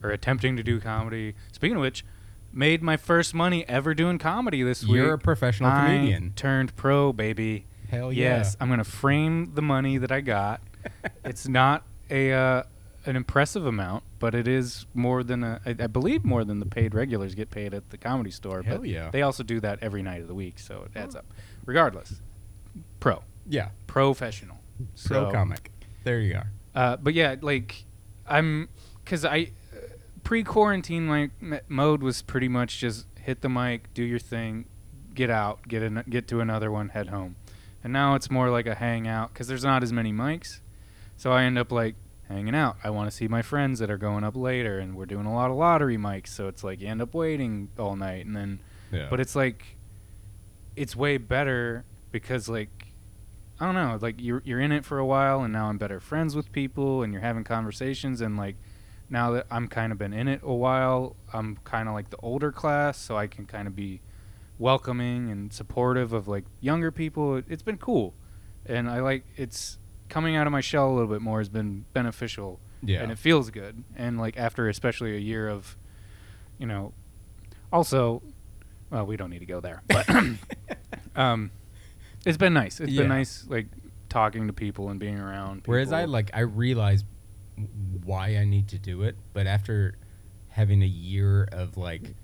[0.02, 1.34] or attempting to do comedy.
[1.52, 2.04] Speaking of which,
[2.52, 4.96] made my first money ever doing comedy this week.
[4.96, 6.32] You're a professional I comedian.
[6.34, 7.66] Turned pro, baby.
[7.90, 8.38] Hell yeah!
[8.38, 10.60] Yes, I'm gonna frame the money that I got.
[11.24, 12.62] it's not a uh,
[13.06, 16.66] an impressive amount, but it is more than a, I, I believe more than the
[16.66, 18.62] paid regulars get paid at the comedy store.
[18.62, 19.10] Hell but yeah.
[19.10, 21.24] They also do that every night of the week, so it adds up.
[21.64, 22.20] Regardless,
[23.00, 25.70] pro, Yeah, professional, pro So, comic.
[26.04, 26.50] There you are.
[26.74, 27.84] Uh, but yeah, like
[28.26, 28.68] I'm,
[29.04, 29.76] cause I uh,
[30.24, 34.66] pre-quarantine my m- mode was pretty much just hit the mic, do your thing,
[35.14, 37.36] get out, get an, get to another one, head home.
[37.82, 40.60] And now it's more like a hangout because there's not as many mics,
[41.16, 41.94] so I end up like
[42.28, 42.76] hanging out.
[42.82, 45.34] I want to see my friends that are going up later, and we're doing a
[45.34, 48.60] lot of lottery mics, so it's like you end up waiting all night, and then
[48.92, 49.06] Yeah.
[49.10, 49.76] but it's like
[50.74, 52.92] it's way better because like
[53.58, 55.98] I don't know, like you're you're in it for a while and now I'm better
[56.00, 58.56] friends with people and you're having conversations and like
[59.08, 62.18] now that I'm kind of been in it a while, I'm kind of like the
[62.18, 64.00] older class, so I can kind of be
[64.58, 67.36] welcoming and supportive of like younger people.
[67.36, 68.14] It, it's been cool.
[68.66, 69.78] And I like it's
[70.08, 73.02] coming out of my shell a little bit more has been beneficial yeah.
[73.02, 73.84] and it feels good.
[73.96, 75.76] And like after especially a year of,
[76.58, 76.92] you know,
[77.72, 78.22] also,
[78.90, 80.08] well, we don't need to go there, but
[81.16, 81.50] um,
[82.24, 82.80] it's been nice.
[82.80, 83.02] It's Yeah.
[83.02, 83.66] been nice, like
[84.08, 85.58] talking to people and being around.
[85.62, 85.72] People.
[85.72, 87.04] Whereas I like I realize
[88.04, 89.96] why I need to do it, but after
[90.48, 92.14] having a year of like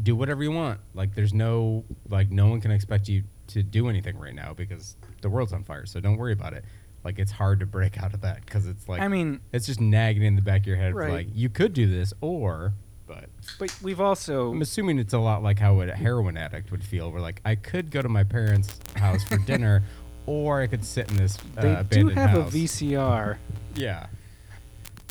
[0.00, 0.80] do whatever you want.
[0.94, 4.96] Like there's no like no one can expect you to do anything right now because
[5.20, 5.86] the world's on fire.
[5.86, 6.64] So don't worry about it.
[7.04, 9.80] Like it's hard to break out of that because it's like I mean, it's just
[9.80, 10.94] nagging in the back of your head.
[10.94, 11.12] Right.
[11.12, 12.72] Like you could do this, or
[13.06, 16.84] but but we've also I'm assuming it's a lot like how a heroin addict would
[16.84, 17.10] feel.
[17.10, 19.82] Where like I could go to my parents' house for dinner,
[20.26, 22.54] or I could sit in this uh, they do have house.
[22.54, 23.36] a VCR.
[23.74, 24.06] Yeah,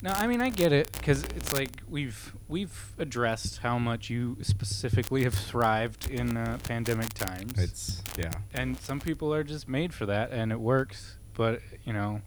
[0.02, 4.38] No, I mean I get it because it's like we've we've addressed how much you
[4.42, 7.58] specifically have thrived in uh, pandemic times.
[7.58, 8.30] it's yeah.
[8.54, 12.22] and some people are just made for that and it works but you know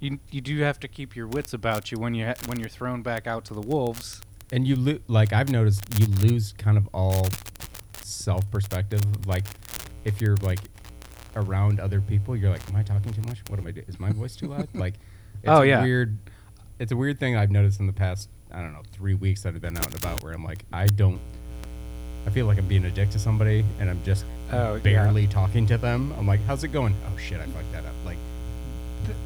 [0.00, 2.68] you you do have to keep your wits about you when you ha- when you're
[2.68, 4.20] thrown back out to the wolves
[4.52, 7.28] And you lo- like I've noticed you lose kind of all
[8.02, 9.02] self perspective.
[9.26, 9.44] Like
[10.04, 10.60] if you're like
[11.36, 13.42] around other people, you're like, am I talking too much?
[13.48, 13.86] What am I doing?
[13.88, 14.68] Is my voice too loud?
[14.74, 14.94] Like,
[15.42, 15.82] it's Oh, yeah.
[15.82, 16.16] weird.
[16.78, 18.28] It's a weird thing I've noticed in the past.
[18.52, 20.86] I don't know, three weeks that I've been out and about, where I'm like, I
[20.86, 21.20] don't.
[22.26, 24.80] I feel like I'm being a dick to somebody, and I'm just Oh, yeah.
[24.80, 26.12] barely talking to them.
[26.18, 26.94] I'm like, how's it going?
[27.06, 27.94] Oh shit, I fucked that up.
[28.04, 28.16] Like,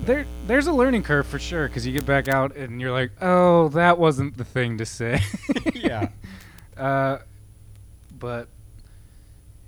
[0.05, 3.11] there there's a learning curve for sure because you get back out and you're like
[3.21, 5.19] oh that wasn't the thing to say
[5.75, 6.09] yeah,
[6.77, 7.19] uh
[8.21, 8.47] but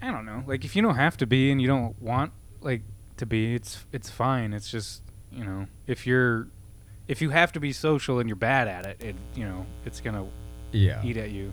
[0.00, 2.82] i don't know like if you don't have to be and you don't want like
[3.16, 6.46] to be it's it's fine it's just you know if you're
[7.08, 10.00] if you have to be social and you're bad at it it you know it's
[10.00, 10.26] gonna
[10.72, 11.00] yeah.
[11.04, 11.52] eat at you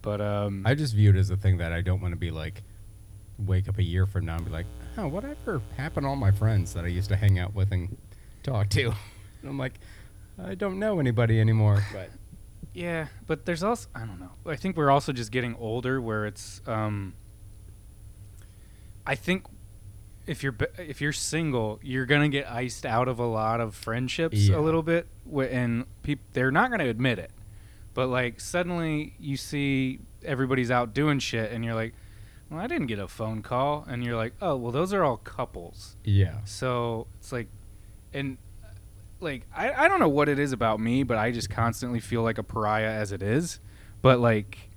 [0.00, 2.30] But um, I just view it as a thing that I don't want to be
[2.30, 2.62] like,
[3.38, 4.66] wake up a year from now and be like,
[4.98, 7.96] oh, whatever happened to all my friends that I used to hang out with and
[8.42, 8.86] talk to?
[8.86, 8.94] and
[9.48, 9.74] I'm like,
[10.42, 11.84] I don't know anybody anymore.
[11.92, 12.10] But
[12.74, 14.32] Yeah, but there's also I don't know.
[14.46, 16.60] I think we're also just getting older, where it's.
[16.66, 17.14] Um,
[19.06, 19.44] I think
[20.26, 24.36] if you're if you're single, you're gonna get iced out of a lot of friendships
[24.48, 24.56] Yeah.
[24.56, 25.06] a little bit,
[25.50, 27.30] and peop- they're not gonna admit it.
[27.94, 31.94] But like suddenly you see everybody's out doing shit, and you're like,
[32.50, 35.16] "Well, I didn't get a phone call," and you're like, "Oh, well, those are all
[35.18, 37.48] couples." yeah, So it's like,
[38.14, 38.68] and uh,
[39.20, 42.22] like I, I don't know what it is about me, but I just constantly feel
[42.22, 43.58] like a pariah as it is.
[44.00, 44.70] But like,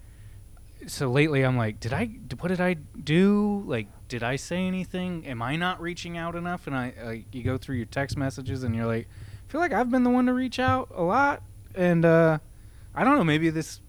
[0.87, 2.05] so lately I'm like, did I?
[2.39, 3.63] What did I do?
[3.65, 5.25] Like, did I say anything?
[5.25, 6.67] Am I not reaching out enough?
[6.67, 9.07] And I like you go through your text messages and you're like,
[9.47, 11.41] I feel like I've been the one to reach out a lot,
[11.73, 12.39] and uh,
[12.93, 13.23] I don't know.
[13.23, 13.81] Maybe this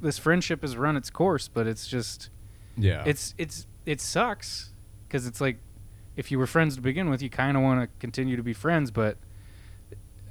[0.00, 2.30] this friendship has run its course, but it's just
[2.76, 3.02] yeah.
[3.06, 4.72] it's it's it sucks
[5.06, 5.58] because it's like
[6.16, 8.52] if you were friends to begin with, you kind of want to continue to be
[8.52, 9.16] friends, but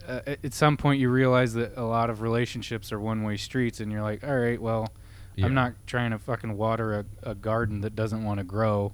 [0.07, 3.38] uh, at at some point you realize that a lot of relationships are one way
[3.38, 4.91] streets, and you're like, all right, well,
[5.38, 5.45] Yeah.
[5.45, 8.91] I'm not trying to fucking water a, a garden that doesn't want to grow,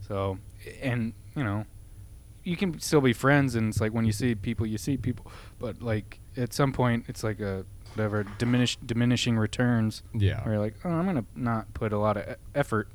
[0.00, 0.38] so
[0.80, 1.64] and you know.
[2.44, 5.30] You can still be friends, and it's like when you see people, you see people.
[5.58, 10.42] But like at some point, it's like a whatever diminish diminishing returns yeah.
[10.44, 12.88] where you're like, oh, I'm gonna not put a lot of e- effort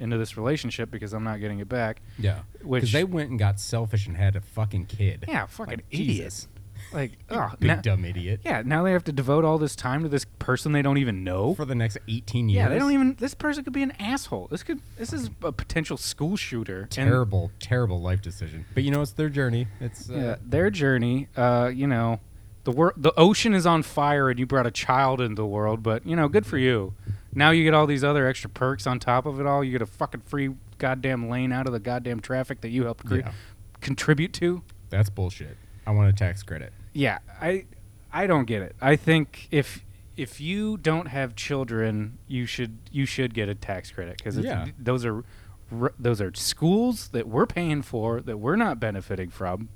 [0.00, 2.02] into this relationship because I'm not getting it back.
[2.18, 2.40] Yeah.
[2.68, 5.24] Because they went and got selfish and had a fucking kid.
[5.26, 6.46] yeah, fucking Like, idiot.
[6.92, 8.40] Like, oh, big now- dumb idiot.
[8.44, 8.62] yeah.
[8.64, 11.54] Now they have to devote all this time to this person they don't even know.
[11.54, 12.56] For the next 18 years.
[12.56, 13.14] yeah, they don't even.
[13.18, 14.48] This person could be an asshole.
[14.50, 14.80] This could.
[14.96, 16.82] This is a potential school shooter.
[16.82, 18.64] And, Terrible, terrible life decision.
[18.74, 19.68] But you know, it's their journey.
[19.80, 21.28] It's uh, yeah, their journey.
[21.36, 22.20] Uh, you know,
[22.64, 25.82] the wor- the ocean is on fire, and you brought a child into the world.
[25.82, 26.94] But you know, good for you.
[27.34, 29.62] Now you get all these other extra perks on top of it all.
[29.62, 33.04] You get a fucking free goddamn lane out of the goddamn traffic that you helped
[33.04, 33.32] cre- Yeah.
[33.80, 34.62] contribute to.
[34.90, 35.56] that's bullshit.
[35.86, 36.72] I want a tax credit.
[36.98, 37.66] Yeah, I
[38.12, 38.74] I don't get it.
[38.80, 39.84] I think if
[40.16, 44.66] if you don't have children, you should you should get a tax credit because Yeah.
[44.78, 45.22] those are
[45.70, 49.68] r- those are schools that we're paying for that we're not benefiting from.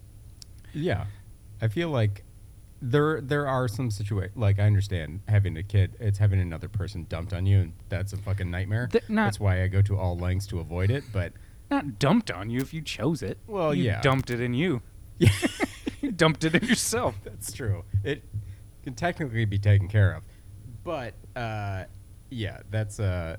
[0.75, 1.05] Yeah,
[1.61, 2.25] I feel like
[2.81, 7.07] there there are some situations like I understand having a kid, it's having another person
[7.09, 8.89] dumped on you, and that's a fucking nightmare.
[8.91, 11.05] Th- that's why I go to all lengths to avoid it.
[11.13, 11.35] But
[11.71, 13.39] Not dumped on you if you chose it.
[13.47, 14.01] Well, you yeah.
[14.01, 14.83] dumped it in you.
[15.19, 15.29] yeah,
[16.03, 17.15] You dumped it in yourself.
[17.25, 17.85] that's true.
[18.05, 18.23] It
[18.83, 20.25] can technically be taken care of,
[20.85, 21.85] but uh,
[22.31, 23.37] yeah, that's uh.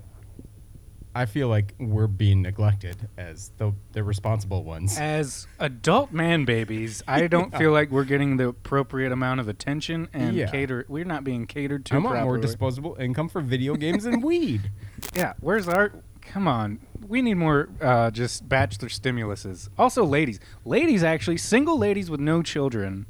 [1.16, 4.98] I feel like we're being neglected as the the responsible ones.
[4.98, 7.60] As adult man babies, I don't Yeah.
[7.60, 10.48] feel like we're getting the appropriate amount of attention and Yeah.
[10.50, 10.86] cater.
[10.88, 14.72] We're not being catered to I want more disposable income for video games and weed.
[15.14, 15.92] Yeah, where's our?
[16.22, 19.70] Come on, we need more uh, just bachelor stimuluses.
[19.78, 23.06] Also, ladies, ladies actually, single ladies with no children,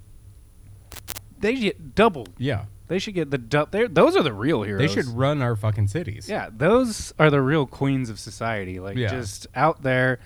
[1.39, 2.27] they get double.
[2.37, 3.87] Yeah, They should get the double.
[3.89, 4.81] Those are the real heroes.
[4.81, 6.29] they should run our fucking cities.
[6.29, 8.79] Yeah, those are the real queens of society.
[8.79, 9.09] Like Yeah.
[9.09, 10.19] just out there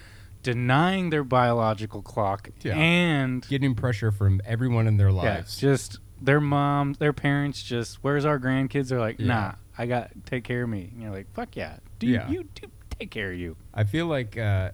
[0.44, 2.76] denying their biological clock Yeah.
[2.78, 5.58] and getting pressure from everyone in their yeah, lives.
[5.58, 7.62] just their moms, their parents.
[7.64, 8.90] Just where's our grandkids?
[8.90, 9.28] They're like, Yeah.
[9.28, 10.90] nah, I got take care of me.
[10.94, 12.30] And you're like, fuck yeah, do Yeah.
[12.30, 12.68] you do
[13.00, 13.56] take care of you?
[13.74, 14.72] I feel like uh,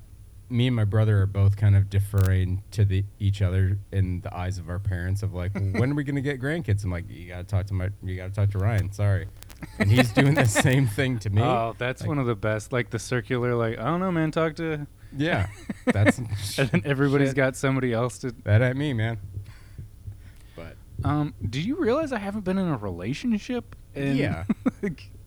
[0.50, 4.36] me and my brother are both kind of deferring to the each other in the
[4.36, 5.24] eyes of our parents.
[5.24, 6.84] Of like, when are we gonna get grandkids?
[6.84, 8.92] I'm like, you gotta talk to my, you gotta talk to Ryan.
[8.92, 9.28] Sorry,
[9.80, 11.42] and he's doing the same thing to me.
[11.44, 12.72] Oh, that's Like- one of the best.
[12.72, 14.32] Like the circular, like I don't know, man.
[14.32, 14.86] Talk to,
[15.18, 15.48] yeah,
[15.86, 16.18] that's
[16.58, 17.36] and then everybody's Shit.
[17.38, 18.34] got somebody else to.
[18.44, 19.20] that at me, man.
[20.56, 23.76] But Um, do you realize I haven't been in a relationship?
[23.96, 24.44] In, Yeah.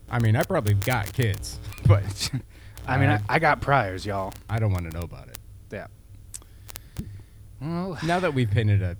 [0.09, 2.31] I mean, I probably got kids, but
[2.87, 4.33] I mean, I, I got priors, y'all.
[4.49, 5.37] I don't want to know about it.
[5.71, 5.87] Yeah.
[7.61, 8.97] Well, Now that we've painted a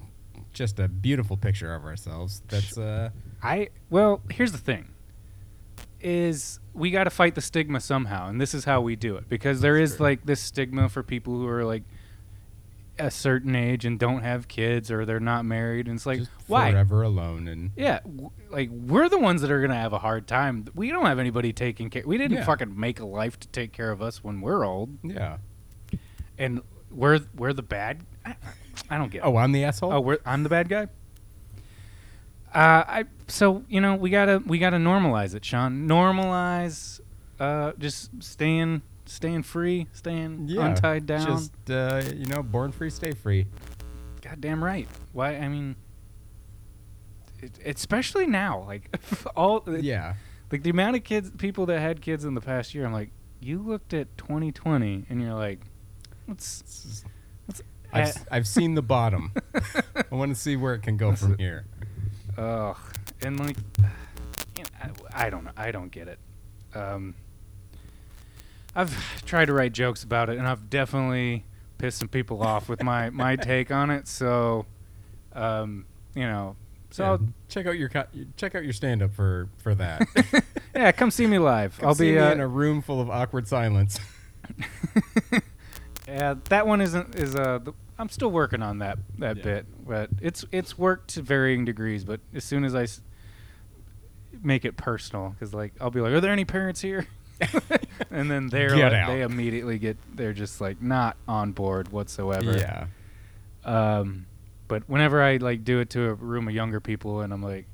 [0.53, 3.09] just a beautiful picture of ourselves, that's uh,
[3.41, 4.89] I well, here's the thing.
[5.99, 9.29] Is we got to fight the stigma somehow, and this is how we do it
[9.29, 11.83] because there is like this stigma for people who are like
[12.99, 16.31] a certain age and don't have kids or they're not married, and it's like just
[16.47, 16.71] why?
[16.71, 20.27] forever alone and Yeah, w- like we're the ones that are gonna have a hard
[20.27, 20.65] time.
[20.75, 22.03] We don't have anybody taking care.
[22.05, 22.45] We didn't Yeah.
[22.45, 25.37] fucking make a life to take care of us when we're old, yeah.
[26.37, 28.01] and we're we're the bad.
[28.25, 28.35] I,
[28.89, 29.19] I don't get.
[29.19, 29.25] it.
[29.25, 29.91] Oh, I'm the asshole.
[29.93, 30.87] Oh, we're, I'm the bad guy.
[32.53, 35.87] Uh, I so you know we gotta we gotta normalize it, Sean.
[35.87, 36.99] Normalize,
[37.39, 40.65] uh, just staying staying free, staying yeah.
[40.67, 41.25] untied down.
[41.25, 43.47] Just uh, you know, born free, stay free.
[44.21, 44.87] Goddamn right.
[45.13, 45.35] Why?
[45.37, 45.75] I mean,
[47.39, 48.97] it, especially now, like
[49.35, 50.15] all Yeah.
[50.51, 52.85] like the amount of kids, people that had kids in the past year.
[52.85, 55.59] I'm like, you looked at 2020 and you're like,
[56.27, 57.03] let's.
[57.47, 57.61] let's
[57.93, 59.31] I've, s- I've seen the bottom.
[59.95, 61.65] I want to see where it can go from here.
[62.37, 62.75] Ugh,
[63.21, 63.55] and like,
[64.57, 65.51] you know, I, I don't know.
[65.55, 66.19] I don't get it.
[66.75, 67.15] Um,
[68.77, 71.43] I've tried to write jokes about it, and I've definitely
[71.79, 74.07] pissed some people off with my my take on it.
[74.07, 74.65] So,
[75.33, 75.85] um,
[76.15, 76.55] you know,
[76.91, 78.05] so Yeah, check out your co-
[78.37, 80.07] check out your stand up for for that.
[80.75, 81.77] yeah, come see me live.
[81.79, 83.99] Come I'll be uh, in a room full of awkward silence.
[86.07, 89.43] Yeah, that one isn't is uh the, I'm still working on that that Yeah.
[89.43, 92.05] bit, but it's it's worked to varying degrees.
[92.05, 93.01] But as soon as I s-
[94.41, 97.07] make it personal, because like I'll be like, "Are there any parents here?"
[98.11, 99.07] and then they're Get like, out.
[99.07, 102.57] they immediately get they're just like not on board whatsoever.
[102.57, 102.87] Yeah.
[103.65, 104.25] Um,
[104.67, 107.65] but whenever I like do it to a room of younger people, and I'm like,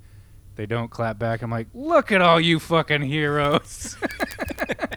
[0.55, 1.41] they don't clap back.
[1.41, 3.97] I'm like, look at all you fucking heroes,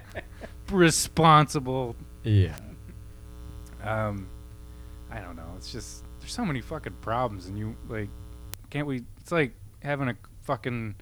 [0.71, 2.57] responsible Yeah.
[3.83, 4.29] um,
[5.11, 5.53] I don't know.
[5.57, 8.09] It's just there's so many fucking problems, and you like,
[8.71, 9.03] can't we?
[9.21, 9.53] It's like
[9.83, 10.97] having a fucking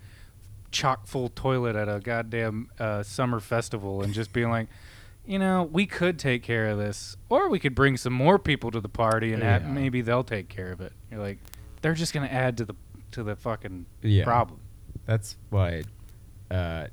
[0.74, 4.66] chock full toilet at a goddamn uh, summer festival, and just being like,
[5.26, 8.70] you know, we could take care of this, or we could bring some more people
[8.72, 9.60] to the party, and Yeah.
[9.60, 10.92] maybe they'll take care of it.
[11.10, 11.38] You're like,
[11.80, 12.74] they're just gonna add to the
[13.12, 14.24] to the fucking Yeah.
[14.24, 14.60] problem.
[15.06, 15.84] That's why
[16.50, 16.88] uh,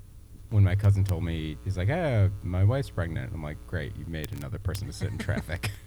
[0.51, 4.05] when my cousin told me, he's like, "Ah, my wife's pregnant." I'm like, "Great, you
[4.07, 5.71] made another person to sit in traffic."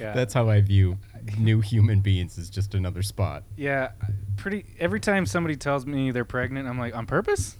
[0.00, 0.14] Yeah.
[0.14, 0.98] That's how I view
[1.38, 3.44] new human beings as just another spot.
[3.56, 3.90] Yeah,
[4.36, 4.64] pretty.
[4.80, 7.56] Every time somebody tells me they're pregnant, I'm like, on purpose?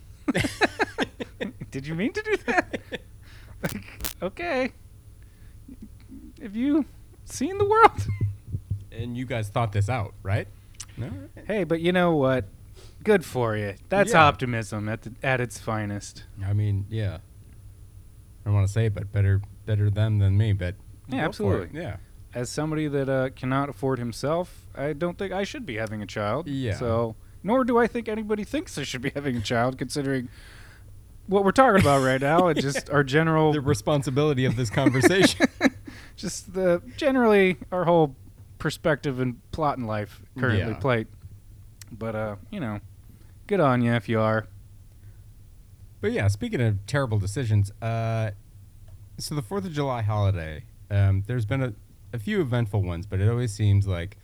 [1.71, 2.81] Did you mean to do that?
[3.63, 3.85] like,
[4.23, 4.73] okay.
[6.43, 6.85] Have you
[7.25, 8.07] seen the world?
[8.91, 10.49] And you guys thought this out, right?
[10.97, 11.11] No.
[11.47, 12.47] hey, but you know what?
[13.09, 13.75] Good for you.
[13.89, 14.25] That's Yeah.
[14.25, 16.25] optimism at the, at its finest.
[16.45, 17.15] I mean, yeah.
[17.17, 17.21] I
[18.45, 20.53] don't want to say, it, but better better them than me.
[20.53, 20.75] But
[21.09, 21.25] Yeah, go for it.
[21.29, 21.81] absolutely.
[21.81, 21.97] Yeah.
[22.35, 26.07] As somebody that uh, cannot afford himself, I don't think I should be having a
[26.07, 26.47] child.
[26.49, 26.75] Yeah.
[26.77, 30.29] So, nor do I think anybody thinks I should be having a child, considering
[31.27, 35.47] what we're talking about right now and just our general The responsibility of this conversation.
[36.17, 38.15] just the generally our whole
[38.59, 40.79] perspective and plot in life currently Yeah.
[40.79, 41.07] plate.
[41.91, 42.81] But uh, you know,
[43.49, 44.47] good on you if you are.
[46.01, 48.31] But yeah, speaking of terrible decisions, uh,
[49.19, 51.73] so the Fourth of July holiday, um, there's been a,
[52.13, 54.17] a few eventful ones, but it always seems like,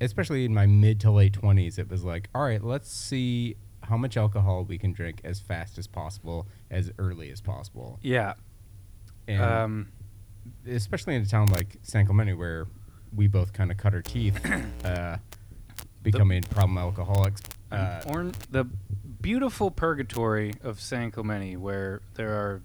[0.00, 3.96] especially in my mid to late twenties, it was like, all right, let's see how
[3.96, 8.34] much alcohol we can drink as fast as possible, as early as possible, Yeah.
[9.26, 9.88] and um,
[10.66, 12.66] especially in a town like San Clemente where
[13.14, 14.38] we both kind of cut our teeth,
[14.84, 15.16] uh,
[16.02, 17.42] becoming problem alcoholics.
[17.70, 18.64] Uh, or the
[19.20, 22.62] beautiful purgatory of San Clemente, where there are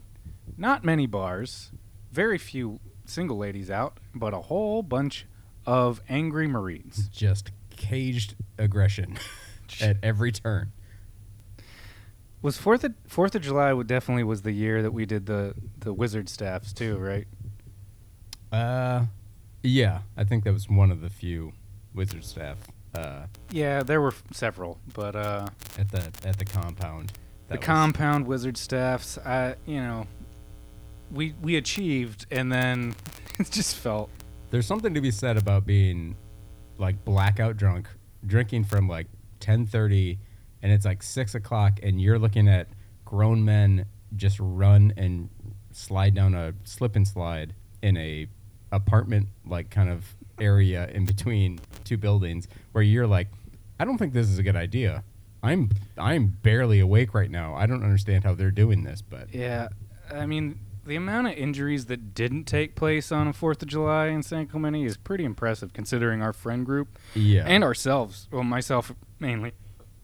[0.57, 1.71] not many bars,
[2.11, 5.25] very few single ladies out, but a whole bunch
[5.65, 7.07] of angry Marines.
[7.09, 9.17] just caged aggression
[9.81, 10.71] at every turn.
[12.41, 15.93] Was Fourth of Fourth of July definitely was the year that we did the the
[15.93, 17.27] wizard staffs too, right?
[18.51, 19.05] Uh,
[19.63, 21.53] yeah, I think that was one of the few
[21.93, 22.57] wizard staff
[22.95, 25.47] uh, Yeah, there were f- several, but uh,
[25.79, 27.13] at the at the compound.
[27.47, 30.07] the was- compound wizard staffs, I you know,
[31.11, 32.95] we we achieved, and then
[33.39, 34.09] it just felt
[34.49, 36.15] There's something to be said about being
[36.77, 37.87] like blackout drunk,
[38.25, 39.07] drinking from like
[39.39, 40.17] 10:30,
[40.61, 42.67] and it's like six o'clock, and you're looking at
[43.05, 45.29] grown men just run and
[45.71, 48.27] slide down a slip and slide in a
[48.73, 53.27] apartment like kind of area in between two buildings where you're like
[53.79, 55.03] I don't think this is a good idea.
[55.41, 57.55] I'm I'm barely awake right now.
[57.55, 59.69] I don't understand how they're doing this, but yeah.
[60.13, 64.07] I mean, the amount of injuries that didn't take place on a Fourth of July
[64.07, 67.43] in San Clemente is pretty impressive, considering our friend group yeah.
[67.47, 68.27] and ourselves.
[68.31, 69.53] Well, myself mainly.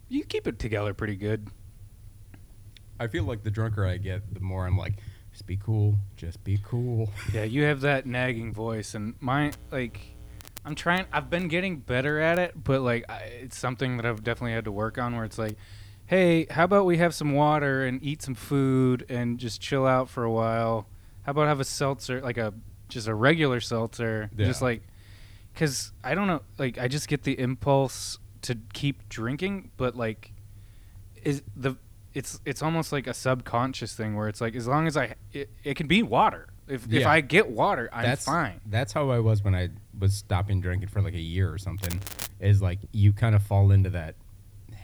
[0.10, 1.50] You keep it together pretty good.
[3.00, 4.94] I feel like the drunker I get, the more I'm like,
[5.32, 7.12] just be cool, just be cool.
[7.32, 10.17] Yeah, you have that nagging voice, and my like,
[10.68, 11.06] I'm trying.
[11.14, 14.66] I've been getting better at it, but like, I, it's something that I've definitely had
[14.66, 15.16] to work on.
[15.16, 15.56] Where it's like,
[16.08, 20.10] hey, how about we have some water and eat some food and just chill out
[20.10, 20.88] for a while?
[21.24, 22.54] How about have a seltzer, like a
[22.90, 24.84] just a regular seltzer, just like,
[25.54, 30.34] because I don't know, like I just get the impulse to keep drinking, but like,
[31.24, 31.78] is the
[32.14, 35.50] it's it's almost like a subconscious thing where it's like as long as I it,
[35.64, 36.48] it can be water.
[36.68, 38.60] If if I get water, I'm that's fine.
[38.66, 42.02] That's how I was when I was stopping drinking for like a year or something.
[42.40, 44.16] Is like you kind of fall into that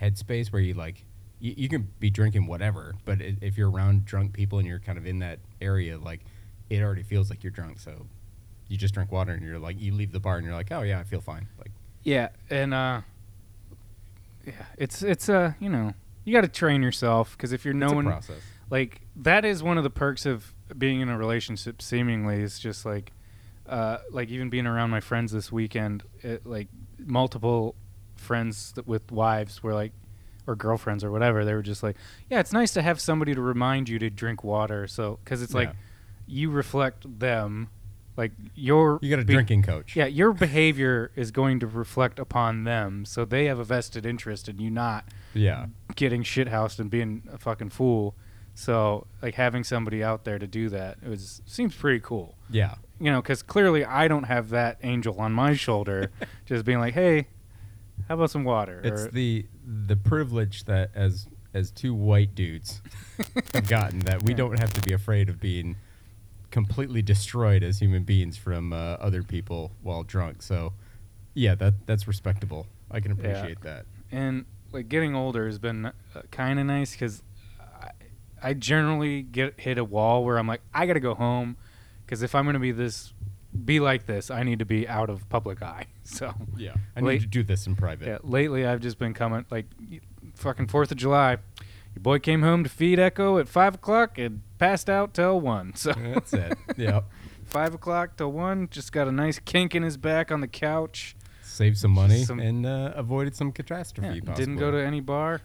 [0.01, 1.03] headspace where you like
[1.39, 4.79] you, you can be drinking whatever, but i if you're around drunk people and you're
[4.79, 6.21] kind of in that area, like
[6.69, 7.79] it already feels like you're drunk.
[7.79, 8.07] So
[8.69, 10.81] you just drink water and you're like, you leave the bar and you're like, oh
[10.81, 11.47] yeah, I feel fine.
[11.59, 11.71] Like
[12.03, 13.01] Yeah, and uh,
[14.45, 17.77] yeah, it's it's uh, you know, you got to train yourself because if you're a
[17.77, 18.41] knowing process.
[18.69, 21.81] like that is one of the perks of being in a relationship.
[21.81, 23.11] Seemingly, is just like,
[23.67, 26.67] uh, like even being around my friends this weekend, it, like
[26.99, 27.75] multiple
[28.15, 29.91] friends that, with wives were like,
[30.47, 31.45] or girlfriends or whatever.
[31.45, 31.95] They were just like,
[32.29, 34.87] yeah, it's nice to have somebody to remind you to drink water.
[34.87, 35.71] So because it's like
[36.27, 37.69] you reflect them,
[38.17, 39.95] like your You got a be- drinking coach.
[39.95, 44.47] yeah, your behavior is going to reflect upon them, so they have a vested interest
[44.49, 45.67] in you not Yeah.
[45.95, 48.13] getting shithoused and being a fucking fool.
[48.55, 52.35] So, like having somebody out there to do that it was seems pretty cool.
[52.49, 52.75] Yeah.
[52.99, 56.11] You know, because clearly I don't have that angel on my shoulder,
[56.45, 57.27] just being like, "Hey,
[58.07, 62.81] how about some water?" It's Or- the the privilege that as as two white dudes
[63.53, 64.37] have gotten that we Yeah.
[64.37, 65.75] don't have to be afraid of being
[66.51, 70.41] completely destroyed as human beings from uh, other people while drunk.
[70.43, 70.73] So,
[71.33, 72.67] yeah, that that's respectable.
[72.91, 73.17] I can Yeah.
[73.29, 73.85] appreciate that.
[74.11, 75.91] and like getting older has been uh,
[76.31, 77.21] kind of nice because
[78.43, 81.55] I generally get hit a wall where I'm like, I gotta go home
[82.05, 83.13] because if I'm gonna be this,
[83.65, 85.87] be like this, I need to be out of public eye.
[86.05, 88.05] So Yeah, I Late- need to do this in private.
[88.07, 89.67] yeah, lately I've just been coming like
[90.35, 91.37] fucking Fourth of July.
[91.95, 95.73] Your boy came home to feed Echo at five o'clock and passed out till one.
[95.75, 96.57] So That's it.
[96.77, 97.01] Yeah,
[97.45, 101.15] five o'clock till one, just got a nice kink in his back on the couch.
[101.41, 104.21] Saved some money Some- and uh, avoided some catastrophe.
[104.25, 105.39] Yeah, didn't go to any bar.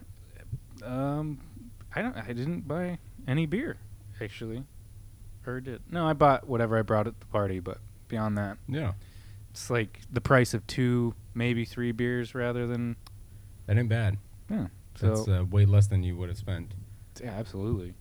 [0.83, 1.39] Um,
[1.95, 2.17] I don't.
[2.17, 3.77] I didn't buy any beer,
[4.21, 4.65] actually,
[5.47, 5.83] or did?
[5.91, 7.61] No, I bought whatever I brought at the party.
[7.61, 7.79] But
[8.09, 8.93] beyond that, Yeah,
[9.51, 12.97] it's like the price of two, maybe three beers rather than
[13.67, 14.19] that ain't bad.
[14.51, 14.67] yeah.
[14.97, 16.75] So That's uh, way less than you would have spent.
[17.23, 17.95] yeah, absolutely.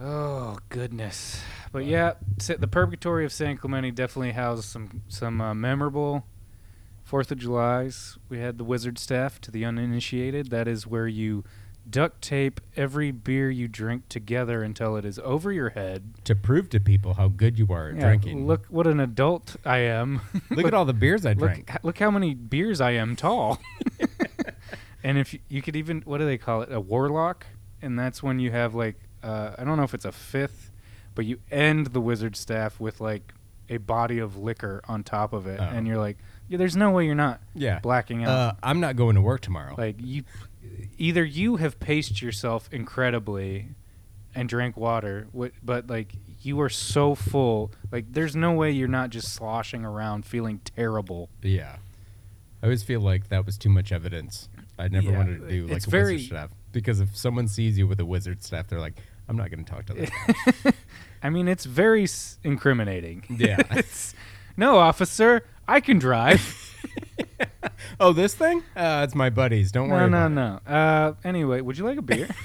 [0.00, 1.42] Oh goodness,
[1.72, 6.24] but yeah, Sa- the Purgatory of San Clemente definitely housed some some uh, memorable
[7.02, 8.16] Fourth of July's.
[8.28, 10.50] We had the Wizard Staff to the uninitiated.
[10.50, 11.42] That is where you
[11.90, 16.14] duct tape every beer you drink together until it is over your head.
[16.24, 18.46] To prove to people how good you are at Yeah, drinking.
[18.46, 20.20] Look what an adult I am.
[20.50, 21.70] look at all the beers I look, drank.
[21.70, 23.58] h- look how many beers I am tall.
[25.02, 26.72] and if you, you could even what do they call it?
[26.72, 27.46] A warlock,
[27.82, 30.70] and that's when you have like uh, I don't know if it's a fifth,
[31.14, 33.32] but you end the wizard staff with like
[33.70, 35.64] a body of liquor on top of it, Oh.
[35.64, 36.16] and you're like,
[36.48, 37.80] yeah, there's no way you're not Yeah.
[37.80, 38.30] blacking out.
[38.30, 39.74] Uh, I'm not going to work tomorrow.
[39.76, 40.22] like you,
[40.98, 43.68] either you have paced yourself incredibly
[44.34, 45.26] and drank water,
[45.62, 46.12] but like
[46.42, 51.28] you are so full, like there's no way you're not just sloshing around feeling terrible.
[51.42, 51.76] yeah.
[52.60, 54.48] I always feel like that was too much evidence.
[54.80, 57.78] I never Yeah, wanted to do like a very- wizard staff because if someone sees
[57.78, 58.94] you with a wizard staff, they're like,
[59.28, 60.72] "I'm not going to talk to them.
[61.22, 63.22] I mean, it's very s- incriminating.
[63.30, 63.58] Yeah.
[63.70, 64.12] it's,
[64.56, 66.40] no, officer, I can drive.
[68.00, 68.62] oh, this thing?
[68.76, 69.72] Uh, it's my buddies.
[69.72, 70.08] Don't worry.
[70.08, 70.34] no, about it.
[70.34, 70.72] no.
[70.72, 72.28] Uh, anyway, would you like a beer?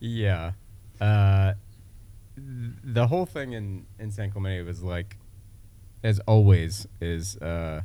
[0.00, 0.52] Yeah.
[1.00, 1.54] Uh,
[2.36, 5.16] th- the whole thing in, in San Clemente was like,
[6.02, 7.82] as always, is uh,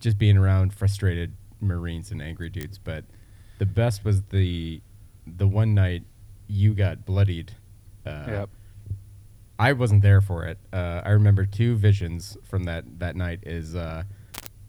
[0.00, 2.78] just being around frustrated Marines and angry dudes.
[2.78, 3.04] But
[3.58, 4.80] the best was the
[5.26, 6.04] the one night
[6.46, 7.52] you got bloodied.
[8.06, 8.50] Uh, yep.
[9.58, 10.58] I wasn't there for it.
[10.72, 13.40] Uh, I remember two visions from that that night.
[13.44, 14.04] Is uh,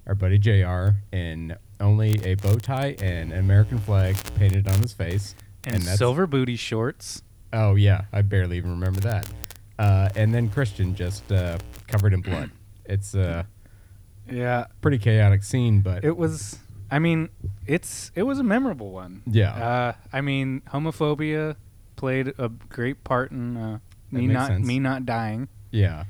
[0.10, 0.95] our buddy Jr.
[1.16, 5.36] in only a bow tie and an American flag painted on his face,
[5.66, 7.22] And, that's- silver booty shorts.
[7.53, 9.30] Oh yeah, I barely even remember that.
[9.78, 11.57] Uh, and then Christian just uh,
[11.88, 12.51] covered in blood.
[12.86, 13.45] It's a
[14.28, 14.66] Yeah.
[14.82, 16.57] pretty chaotic scene, but It was.
[16.89, 17.30] I mean,
[17.68, 19.22] it's it was a memorable one.
[19.28, 21.55] yeah, Uh, I mean, homophobia
[21.97, 23.78] played a great part in uh,
[24.10, 24.66] me not sense.
[24.66, 25.49] me not dying.
[25.70, 26.05] yeah,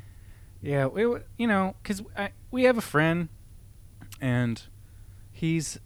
[0.61, 2.01] Yeah, it, wa- you know, because
[2.49, 3.27] we have a friend,
[4.21, 4.61] and
[5.31, 5.79] he's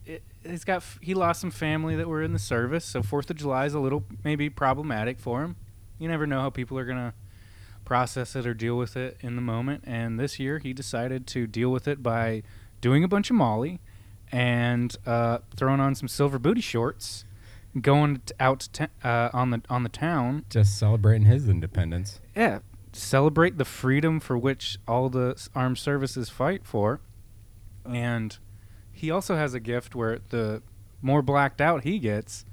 [0.45, 3.65] he's got he lost some family that were in the service, so Fourth of July
[3.65, 5.55] is a little maybe problematic for him.
[5.99, 7.13] You never know how people are gonna
[7.86, 9.84] process it or deal with it in the moment.
[9.86, 12.43] And this year, he decided to deal with it by
[12.81, 13.79] doing a bunch of Molly
[14.31, 17.25] and uh, throwing on some silver booty shorts,
[17.79, 22.19] going out to uh, on the on the town just celebrating his independence.
[22.36, 22.59] yeah,
[22.91, 26.99] celebrate the freedom for which all the armed services fight for.
[27.86, 28.38] And
[28.91, 30.61] he also has a gift where the
[31.01, 32.45] more blacked out he gets,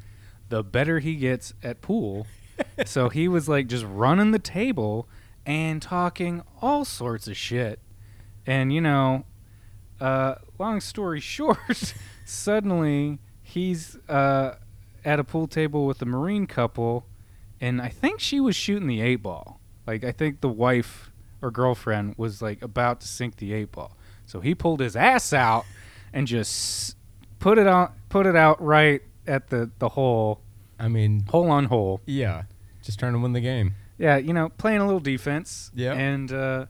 [0.49, 2.27] the better he gets at pool.
[2.85, 5.09] so he was like just running the table
[5.47, 7.81] and talking all sorts of shit.
[8.47, 9.25] And you know,
[10.01, 14.57] uh, long story short, suddenly he's uh,
[15.05, 17.07] at a pool table with a marine couple,
[17.61, 19.61] and I think she was shooting the eight ball.
[19.87, 21.11] Like I think the wife
[21.43, 23.97] or girlfriend was like about to sink the eight ball,
[24.31, 25.67] so he pulled his ass out
[26.13, 26.97] and just
[27.41, 30.41] put it on, put it out right at the the hole,
[30.79, 32.01] I mean, hole on hole.
[32.07, 32.45] yeah,
[32.81, 33.75] just trying to win the game.
[33.99, 35.73] Yeah, you know, playing a little defense.
[35.75, 35.95] Yeah.
[35.95, 36.67] And uh,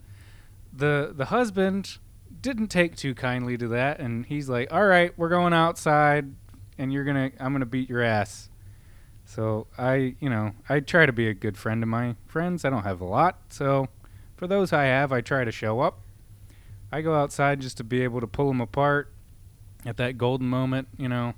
[0.73, 1.99] the the husband
[2.41, 6.33] didn't take too kindly to that, and he's like, "All right, we're going outside,
[6.79, 8.49] and you're gonna, I'm gonna beat your ass."
[9.27, 12.65] So I, you know, I try to be a good friend to my friends.
[12.65, 13.89] I don't have a lot, so
[14.37, 16.01] for those I have, I try to show up.
[16.93, 19.13] I go outside just to be able to pull them apart
[19.87, 21.35] at that golden moment, you know,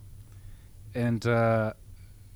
[0.94, 1.74] and uh,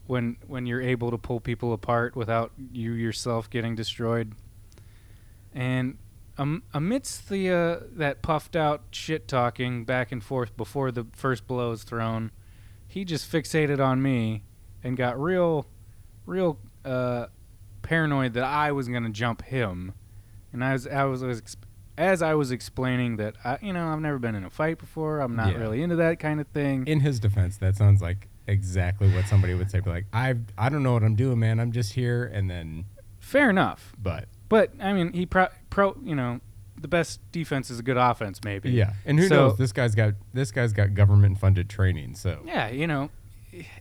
[0.06, 4.34] when when you're able to pull people apart without you yourself getting destroyed.
[5.54, 5.98] And
[6.38, 11.46] um, amidst the uh, that puffed out shit talking back and forth before the first
[11.46, 12.30] blow is thrown,
[12.86, 14.44] he just fixated on me
[14.84, 15.66] and got real,
[16.26, 17.26] real uh,
[17.82, 19.94] paranoid that I was gonna jump him.
[20.52, 21.38] And I was I was, was
[21.98, 25.20] as I was explaining that I you know I've never been in a fight before.
[25.20, 25.58] I'm not Yeah.
[25.58, 26.86] really into that kind of thing.
[26.86, 29.80] In his defense, that sounds like exactly what somebody would say.
[29.80, 31.58] Be like, I I don't know what I'm doing, man.
[31.60, 32.84] I'm just here, and then,
[33.18, 33.92] Fair enough.
[34.00, 36.40] but But I mean, he pro, pro you know,
[36.80, 38.70] the best defense is a good offense, maybe.
[38.70, 38.92] yeah.
[39.04, 39.58] And who So- knows?
[39.58, 43.10] This guy's got this guy's got government funded training, so Yeah, you know,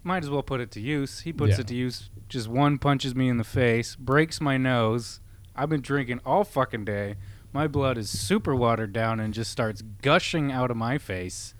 [0.04, 1.20] might as well put it to use.
[1.22, 1.62] He puts Yeah.
[1.62, 2.10] it to use.
[2.30, 5.20] Just one punches me in the face, breaks my nose.
[5.56, 7.16] I've been drinking all fucking day.
[7.56, 11.54] My blood is super watered down and just starts gushing out of my face.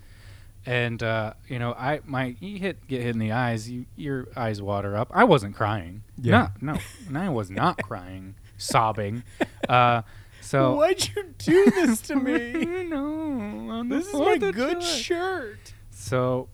[0.66, 3.70] And uh, you know, I my you hit get hit in the eyes.
[3.70, 5.10] You, your eyes water up.
[5.14, 6.02] I wasn't crying.
[6.20, 6.48] Yeah.
[6.60, 9.22] No, no, and I was not crying, sobbing.
[9.68, 10.02] Uh,
[10.42, 12.64] so why'd you do this to me?
[12.84, 14.80] no, This is my good July.
[14.80, 15.72] shirt.
[15.90, 16.48] So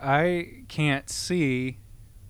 [0.00, 1.78] I can't see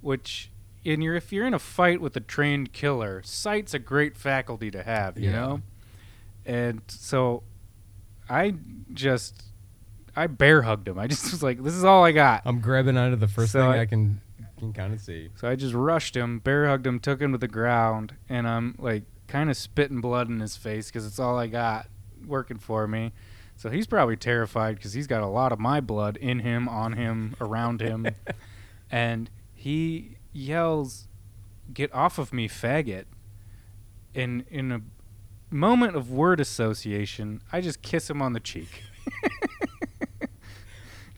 [0.01, 0.51] which
[0.83, 4.71] in your if you're in a fight with a trained killer, sight's a great faculty
[4.71, 5.37] to have, you Yeah.
[5.37, 5.61] know?
[6.49, 7.45] And so
[8.29, 8.55] I
[8.93, 9.45] just
[10.17, 10.99] I bear hugged him.
[10.99, 12.43] I just was like, this is all I got.
[12.45, 14.21] I'm grabbing onto the first So thing I- I, can
[14.59, 15.29] can kind of see.
[15.37, 18.75] So I just rushed him, bear hugged him, took him to the ground, and I'm
[18.79, 21.87] like kind of spitting blood in his face because it's all I got
[22.27, 23.13] working for me.
[23.57, 26.95] So he's probably terrified because he's got a lot of my blood in him, on
[26.95, 28.07] him, around him,
[28.91, 31.07] and he yells,
[31.73, 33.05] "Get off of me, faggot!"
[34.15, 34.81] In in a
[35.51, 38.83] moment of word association, I just kiss him on the cheek.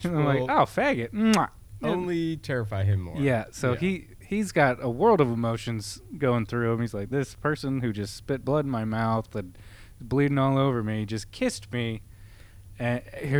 [0.03, 1.51] and I'm like, "Oh, faggot!" Mwah.
[1.83, 3.17] Only terrify him more.
[3.19, 3.79] yeah, so Yeah.
[3.79, 6.81] he he's got a world of emotions going through him.
[6.81, 9.57] He's like, this person who just spit blood in my mouth and
[10.01, 12.03] bleeding all over me just kissed me,
[12.79, 12.99] uh,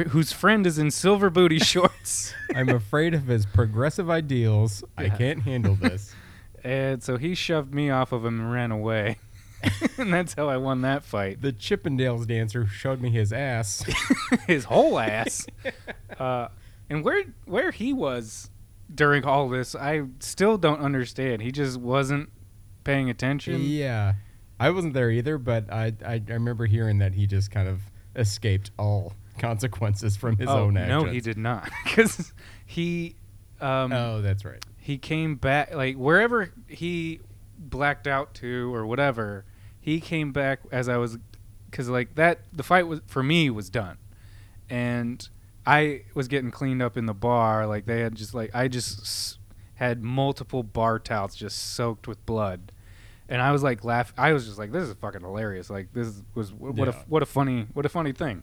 [0.09, 2.35] whose friend is in silver booty shorts.
[2.55, 4.83] I'm afraid of his progressive ideals.
[4.97, 6.13] I can't handle this.
[6.65, 9.19] and so he shoved me off of him and ran away.
[9.99, 11.41] and that's how I won that fight.
[11.43, 13.85] The Chippendales dancer showed me his ass.
[14.47, 15.47] His whole ass.
[16.19, 16.49] uh,
[16.89, 18.51] and where where he was
[18.93, 21.43] during all this, I still don't understand.
[21.43, 22.31] He just wasn't
[22.85, 23.61] paying attention.
[23.63, 24.15] yeah,
[24.59, 27.81] I wasn't there either, but I, I I remember hearing that he just kind of
[28.17, 31.05] escaped all consequences from his oh, own actions.
[31.05, 31.71] No, he did not.
[31.85, 32.33] Because
[32.67, 33.17] he,
[33.61, 34.65] um, Oh, that's right.
[34.79, 37.21] he came back like wherever he
[37.59, 39.45] blacked out to or whatever.
[39.81, 41.19] He came back as I was,
[41.71, 43.97] because like that the fight was for me was done,
[44.69, 45.27] and
[45.67, 47.67] I was getting cleaned up in the bar.
[47.67, 49.39] Like they had just like I just s-
[49.75, 52.73] had multiple bar towels just soaked with blood.
[53.29, 54.13] And I was like laugh.
[54.19, 55.71] I was just like, "This is fucking hilarious!
[55.71, 57.03] Like this was what a Yeah.
[57.09, 58.43] what a funny what a funny thing."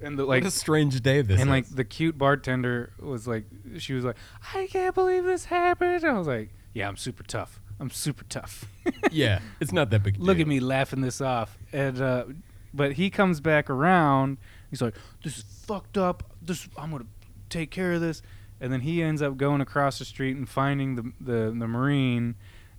[0.00, 3.44] And the, like what a strange day this and like the cute bartender was like,
[3.78, 4.16] she was like,
[4.54, 6.04] I can't believe this happened.
[6.04, 7.60] I was like, Yeah, I'm super tough.
[7.78, 8.64] I'm super tough.
[9.12, 10.18] yeah, it's not that big.
[10.18, 10.42] Look deal.
[10.44, 11.58] at me laughing this off.
[11.72, 12.24] And uh,
[12.72, 14.38] but he comes back around.
[14.70, 16.22] He's like, This is fucked up.
[16.40, 17.04] This I'm gonna
[17.50, 18.22] take care of this.
[18.60, 22.34] And then he ends up going across the street and finding the the, the marine.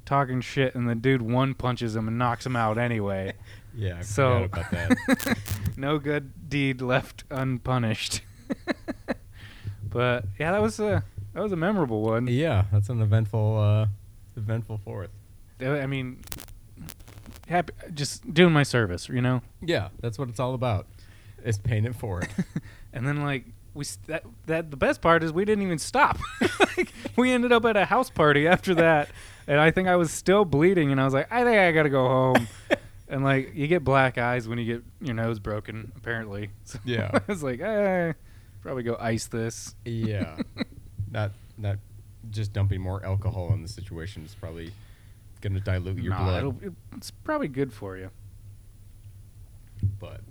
[0.06, 3.34] Talking shit, and the dude one punches him and knocks him out anyway.
[3.76, 4.72] Yeah, I So- forgot about
[5.08, 5.38] that.
[5.78, 8.22] no good deed left unpunished.
[9.88, 12.26] but yeah, that was a that was a memorable one.
[12.28, 13.86] yeah, that's an eventful, uh,
[14.38, 15.10] eventful fourth.
[15.62, 16.22] I mean,
[17.48, 19.42] happy just doing my service, you know.
[19.62, 20.88] Yeah, that's what it's all about.
[21.44, 22.30] Is paying it forward.
[22.94, 26.18] And then like we s- that that the best part is we didn't even stop.
[26.78, 29.10] like we ended up at a house party after that,
[29.46, 31.90] and I think I was still bleeding, and I was like, I think I gotta
[31.90, 32.48] go home.
[33.10, 36.50] and like you get black eyes when you get your nose broken, apparently.
[36.64, 37.12] So Yeah.
[37.14, 38.14] I was like, eh,
[38.64, 39.76] probably go ice this.
[39.86, 40.38] yeah.
[41.12, 41.78] Not not
[42.32, 44.72] just dumping more alcohol in the situation is probably
[45.42, 46.76] going to dilute your Nah, blood.
[46.96, 48.10] it's probably good for you.
[50.00, 50.22] but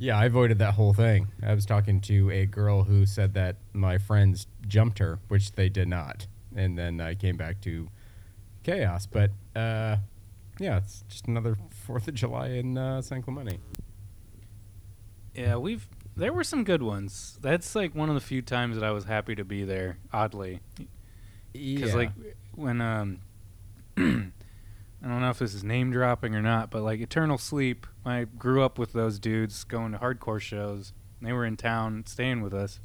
[0.00, 1.28] yeah, I avoided that whole thing.
[1.42, 5.68] I was talking to a girl who said that my friends jumped her, which they
[5.68, 7.88] did not, and then I came back to
[8.62, 9.06] chaos.
[9.06, 9.96] But uh,
[10.60, 13.58] yeah, it's just another Fourth of July in uh, San Clemente.
[15.34, 15.86] Yeah, we've
[16.18, 17.38] there were some good ones.
[17.40, 19.98] That's like one of the few times that I was happy to be there.
[20.12, 20.60] Oddly,
[21.52, 22.10] because Yeah, like
[22.54, 23.20] when um,
[23.96, 24.02] I
[25.06, 28.62] don't know if this is name dropping or not, but like Eternal Sleep, I grew
[28.62, 30.92] up with those dudes going to hardcore shows.
[31.22, 32.80] They were in town staying with us,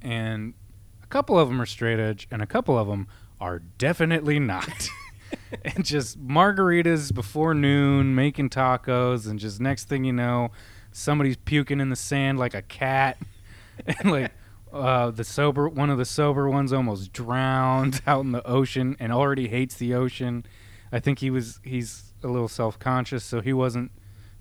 [0.00, 0.54] and
[1.02, 3.08] a couple of them are straight edge, and a couple of them
[3.40, 4.88] are definitely not.
[5.64, 10.50] and just margaritas before noon, making tacos, and just next thing you know,
[10.92, 13.18] somebody's puking in the sand like a cat,
[13.86, 14.32] and like
[14.72, 19.12] uh, the sober one of the sober ones almost drowned out in the ocean and
[19.12, 20.44] already hates the ocean.
[20.92, 23.92] I think he was he's a little self conscious, so he wasn't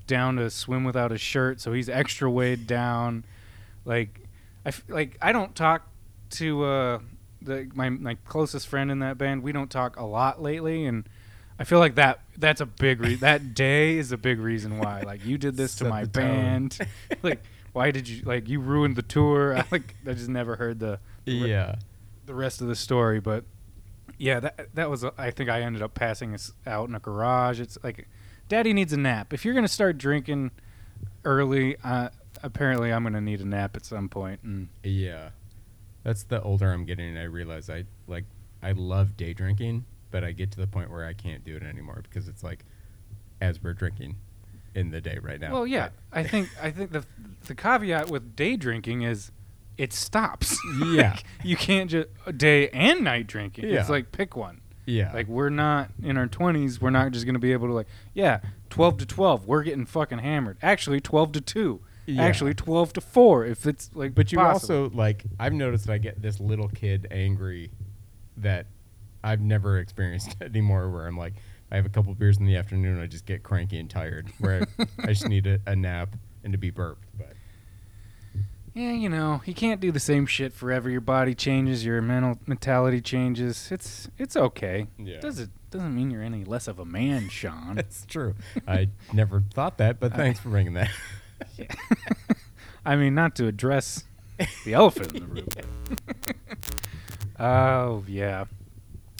[0.08, 3.24] down to swim without his shirt, so he's extra weighed down.
[3.86, 4.28] Like
[4.66, 5.88] I f- like I don't talk
[6.32, 7.00] to uh,
[7.42, 9.44] the my my closest friend in that band.
[9.44, 11.08] We don't talk a lot lately, and
[11.60, 15.04] I feel like that that's a big re- that day is a big reason why.
[15.06, 16.78] Like you did this to my band.
[17.24, 17.44] like
[17.74, 19.58] why did you like you ruined the tour?
[19.58, 21.76] I like I just never heard the the yeah,
[22.26, 23.44] the rest of the story, but
[24.18, 25.04] yeah, that that was.
[25.18, 27.60] I think I ended up passing us out in a garage.
[27.60, 28.08] It's like,
[28.48, 29.34] Daddy needs a nap.
[29.34, 30.52] If you're gonna start drinking
[31.26, 32.10] early, uh,
[32.44, 34.42] apparently I'm gonna need a nap at some point.
[34.44, 35.30] And yeah.
[36.04, 38.26] That's the older I'm getting, I realize I like
[38.62, 41.64] I love day drinking, but I get to the point where I can't do it
[41.64, 42.66] anymore because it's like
[43.42, 44.18] as we're drinking
[44.76, 45.52] in the day right now.
[45.52, 47.06] well, yeah, I think I think the
[47.48, 49.32] the caveat with day drinking is
[49.78, 50.58] it stops.
[50.92, 51.12] Yeah.
[51.12, 52.08] Like, you can't just
[52.38, 53.70] day and night drinking.
[53.70, 53.80] Yeah.
[53.82, 54.62] It's like pick one.
[54.86, 56.82] yeah, Like we're not in our twenties.
[56.82, 58.40] We're not just gonna be able to like, yeah,
[58.70, 59.46] twelve to twelve.
[59.48, 60.58] We're getting fucking hammered.
[60.62, 61.82] Actually, twelve to two.
[62.06, 62.24] Yeah.
[62.24, 63.46] Actually, twelve to four.
[63.46, 64.84] If it's like, But you possible.
[64.86, 67.72] also like I've noticed that I get this little kid angry
[68.38, 68.66] that
[69.24, 71.34] I've never experienced anymore where I'm like
[71.72, 74.66] I have a couple beers in the afternoon I just get cranky and tired where
[75.00, 77.06] I just need a, a nap and to be burped.
[77.18, 77.34] But
[78.74, 80.90] yeah, you know, you can't do the same shit forever.
[80.90, 81.84] Your body changes.
[81.84, 83.72] Your mental mentality changes.
[83.72, 84.88] It's it's okay.
[84.98, 85.20] Yeah.
[85.20, 87.76] Does it doesn't mean you're any less of a man, Sean.
[87.76, 88.36] that's true.
[88.68, 90.90] I never thought that, but thanks for bringing that.
[92.86, 94.06] I mean, not to address
[94.66, 95.48] the elephant in the room.
[97.40, 98.46] oh yeah.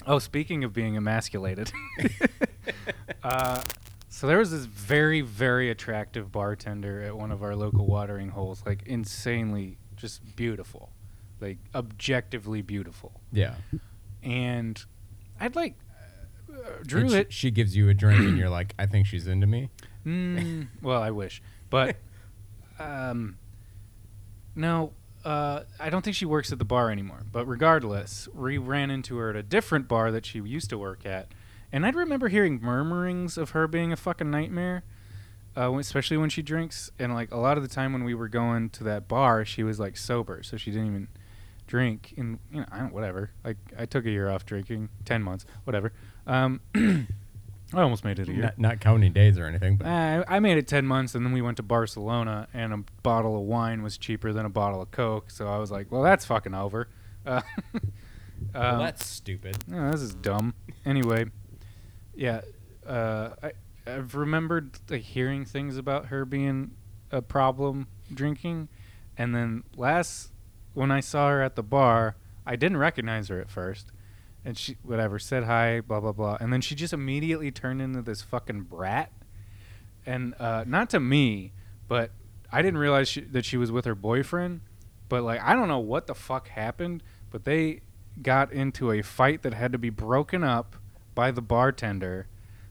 [0.06, 1.70] Oh, speaking of being emasculated,
[3.22, 3.62] uh,
[4.08, 8.62] so there was this very, very attractive bartender at one of our local watering holes,
[8.66, 10.90] like insanely just beautiful,
[11.40, 13.20] like objectively beautiful.
[13.32, 13.54] yeah.
[14.22, 14.82] And
[15.38, 15.76] I'd like
[16.52, 17.08] uh, And Drew.
[17.08, 19.70] she, It, she gives you a drink and you're like, I think she's into me.
[20.06, 21.96] Mm, well, I wish, but
[22.78, 23.38] um,
[24.54, 24.92] no,
[25.24, 27.22] uh, I don't think she works at the bar anymore.
[27.30, 31.04] But regardless, we ran into her at a different bar that she used to work
[31.04, 31.28] at,
[31.72, 34.82] and I'd remember hearing murmurings of her being a fucking nightmare,
[35.56, 36.90] uh, especially when she drinks.
[36.98, 39.62] And like a lot of the time when we were going to that bar, she
[39.62, 41.08] was like sober, so she didn't even
[41.66, 42.14] drink.
[42.16, 43.30] And you know, I don't whatever.
[43.44, 45.92] Like I took a year off drinking, ten months, whatever.
[46.26, 46.60] Um,
[47.72, 48.42] I almost made it a year.
[48.42, 51.32] Not, not counting days or anything, but Uh, I made it 10 months and then
[51.32, 54.90] we went to Barcelona and a bottle of wine was cheaper than a bottle of
[54.90, 55.30] Coke.
[55.30, 56.88] So I was like, well, that's fucking over.
[57.26, 57.42] Uh,
[58.54, 59.58] well, um, that's stupid.
[59.68, 60.54] no, this is dumb.
[60.86, 61.26] Anyway,
[62.14, 62.40] yeah,
[62.86, 63.52] uh, I,
[63.86, 66.70] I've remembered like, hearing things about her being
[67.12, 68.68] a problem drinking.
[69.18, 70.30] And then last,
[70.72, 72.16] when I saw her at the bar,
[72.46, 73.92] I didn't recognize her at first.
[74.44, 76.38] And she, whatever, said hi, blah, blah, blah.
[76.40, 79.12] And then she just immediately turned into this fucking brat.
[80.06, 81.52] And uh, not to me,
[81.88, 82.10] but
[82.50, 84.62] I didn't realize she, that she was with her boyfriend.
[85.10, 87.82] But, like, I don't know what the fuck happened, but they
[88.22, 90.76] got into a fight that had to be broken up
[91.14, 92.26] by the bartender.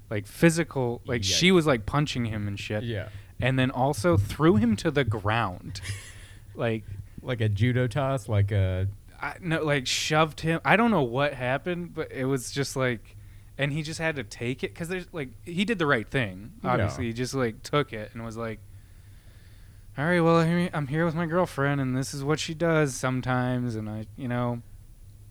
[0.10, 2.84] Like, physical, like, she was, like, punching him and shit.
[2.84, 3.10] Yeah.
[3.40, 5.82] And then also threw him to the ground.
[6.56, 6.84] like,
[7.22, 8.88] Like a judo toss, like a
[9.22, 10.62] I no like shoved him.
[10.64, 13.16] I don't know what happened, but it was just like,
[13.58, 16.54] and he just had to take it because there's like he did the right thing.
[16.64, 17.10] Obviously, Yeah.
[17.10, 18.60] he just like took it and was like,
[19.98, 20.38] "All right, well,
[20.74, 24.28] I'm here with my girlfriend, and this is what she does sometimes, and I, you
[24.28, 24.62] know,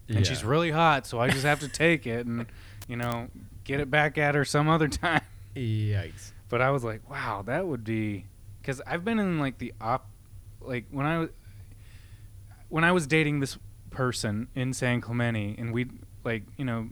[0.09, 2.47] and she's really hot, so I just have to take it and,
[2.89, 3.29] you know,
[3.65, 5.23] get it back at her some other time."
[5.57, 6.33] Yikes.
[6.51, 8.27] But I was like, wow, that would be
[8.61, 10.09] because I've been in like the op,
[10.61, 11.29] like when I was
[12.69, 13.59] when I was dating this
[13.99, 15.89] person in San Clemente, and we
[16.23, 16.91] like you know,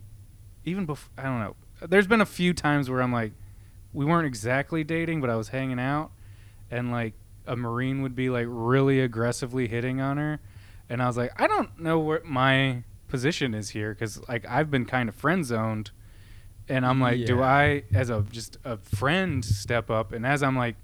[0.65, 1.55] even before I don't know.
[1.87, 3.31] There's been a few times where I'm like,
[3.93, 6.11] we weren't exactly dating, but I was hanging out,
[6.69, 7.15] and like
[7.47, 10.41] a marine would be like really aggressively hitting on her,
[10.89, 14.69] and I was like, I don't know what my position is here because like I've
[14.69, 15.93] been kind of friend zoned,
[16.69, 20.11] and I'm like, do I as a just a friend step up?
[20.11, 20.75] And as I'm like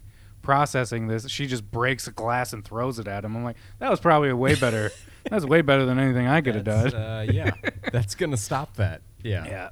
[0.41, 3.37] processing this, she just breaks a glass and throws it at him.
[3.37, 4.93] I'm like, that was probably a way better.
[5.25, 7.03] That was way better than anything I could have That's, done.
[7.03, 7.51] Uh, yeah,
[7.93, 9.03] that's gonna stop that.
[9.23, 9.45] Yeah.
[9.47, 9.71] Yeah,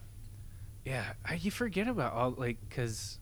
[0.85, 1.05] yeah.
[1.25, 3.19] I, you forget about all like because,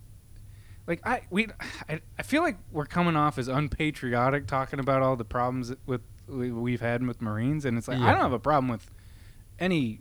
[0.87, 1.49] like I we
[1.89, 6.03] I, I feel like we're coming off as unpatriotic talking about all the problems with
[6.27, 8.13] we- we've had with Marines, and it's like I Yeah.
[8.13, 8.91] don't have a problem with
[9.59, 10.01] any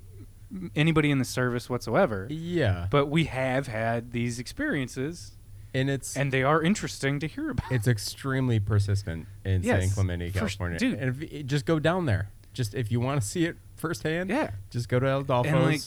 [0.76, 2.88] anybody in the service whatsoever, Yeah.
[2.90, 5.37] but we have had these experiences,
[5.74, 7.72] And it's and they are interesting to hear about.
[7.72, 10.80] it's extremely persistent in San Yes, Clemente, for California.
[10.80, 10.98] dude.
[11.00, 12.30] And if, just go down there.
[12.54, 14.52] Just if you want to see it firsthand, Yeah.
[14.72, 15.46] just go to El Dolphos.
[15.48, 15.82] And like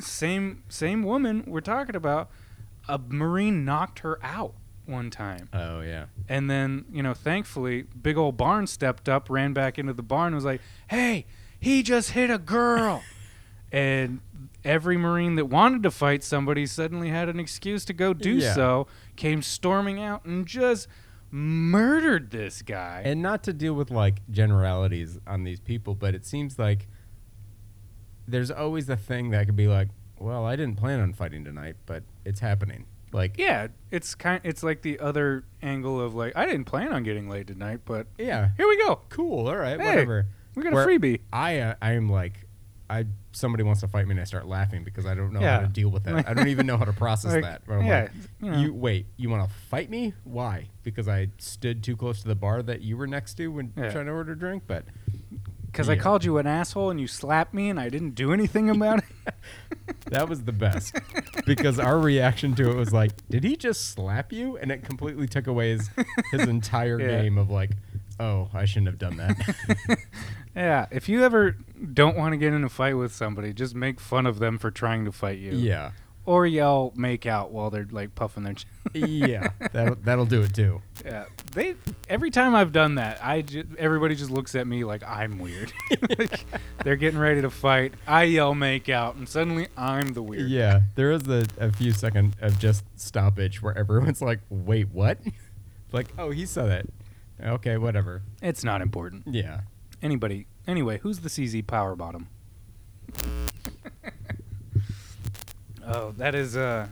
[0.00, 2.30] same same woman we're talking about,
[2.88, 4.54] a Marine knocked her out
[4.86, 5.48] one time.
[5.52, 6.06] oh yeah.
[6.28, 10.28] And then, you know, thankfully, big old Barn stepped up, ran back into the barn,
[10.28, 11.26] and was like, "Hey,
[11.58, 13.02] he just hit a girl."
[13.72, 14.20] and
[14.64, 18.54] every Marine that wanted to fight somebody suddenly had an excuse to go do Yeah.
[18.54, 20.88] so, came storming out and just
[21.30, 23.02] murdered this guy.
[23.04, 26.86] And not to deal with like generalities on these people, but it seems like
[28.28, 29.88] there's always the thing that could be like,
[30.18, 32.86] well, I didn't plan on fighting tonight, but it's happening.
[33.12, 37.02] Like, yeah, it's kind it's like the other angle of like, I didn't plan on
[37.02, 39.00] getting laid tonight, but yeah, here we go.
[39.08, 40.26] cool, all right, Hey, whatever.
[40.54, 41.20] We got a Where freebie.
[41.32, 42.45] I uh, I am like,
[42.88, 45.56] I somebody wants to fight me and I start laughing because I don't know Yeah.
[45.56, 46.28] how to deal with that.
[46.28, 47.62] I don't even know how to process Like, that.
[47.68, 48.10] I'm yeah, like,
[48.40, 48.58] you know.
[48.60, 50.14] you wait, you want to fight me?
[50.24, 50.68] Why?
[50.82, 53.90] Because I stood too close to the bar that you were next to when Yeah.
[53.90, 54.62] trying to order a drink.
[54.66, 54.84] But
[55.66, 58.70] Because I called you an asshole and you slapped me and I didn't do anything
[58.70, 59.34] about it.
[60.06, 60.96] that was the best
[61.44, 64.56] because our reaction to it was like, did he just slap you?
[64.56, 65.90] And it completely took away his
[66.30, 67.20] his entire Yeah.
[67.22, 67.70] game of like,
[68.18, 69.98] oh, I shouldn't have done that.
[70.56, 71.56] Yeah, if you ever
[71.92, 74.70] don't want to get in a fight with somebody, just make fun of them for
[74.70, 75.52] trying to fight you.
[75.52, 75.90] yeah,
[76.24, 78.54] Or yell "make out" while they're like puffing their.
[78.54, 80.80] Ch- yeah, that'll that'll do it too.
[81.04, 81.74] yeah, they.
[82.08, 85.72] Every time I've done that, I ju- everybody just looks at me like I'm weird.
[86.18, 86.40] like,
[86.82, 87.92] they're getting ready to fight.
[88.06, 90.48] I yell "make out," and suddenly I'm the weird.
[90.48, 95.18] Yeah, there is a, a few second of just stoppage where everyone's like, "Wait, what?"
[95.92, 96.94] like, "Oh, he said it."
[97.44, 98.22] Okay, whatever.
[98.40, 99.24] It's not important.
[99.26, 99.60] Yeah,
[100.02, 100.46] Anybody.
[100.66, 102.28] Anyway, who's the CZ power bottom?
[105.86, 106.88] oh, that is uh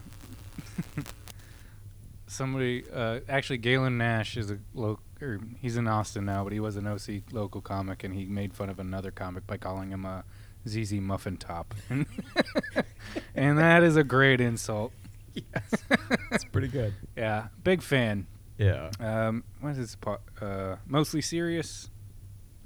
[2.26, 6.60] somebody uh actually Galen Nash is a local or he's in Austin now, but he
[6.60, 10.04] was an OC local comic and he made fun of another comic by calling him
[10.04, 10.24] a
[10.68, 11.74] ZZ Muffin Top.
[13.34, 14.92] and that is a great insult.
[15.34, 15.84] yes,
[16.32, 16.94] it's pretty good.
[17.16, 18.26] Yeah, big fan.
[18.58, 21.90] Yeah, Um, what is his po- uh, mostly serious?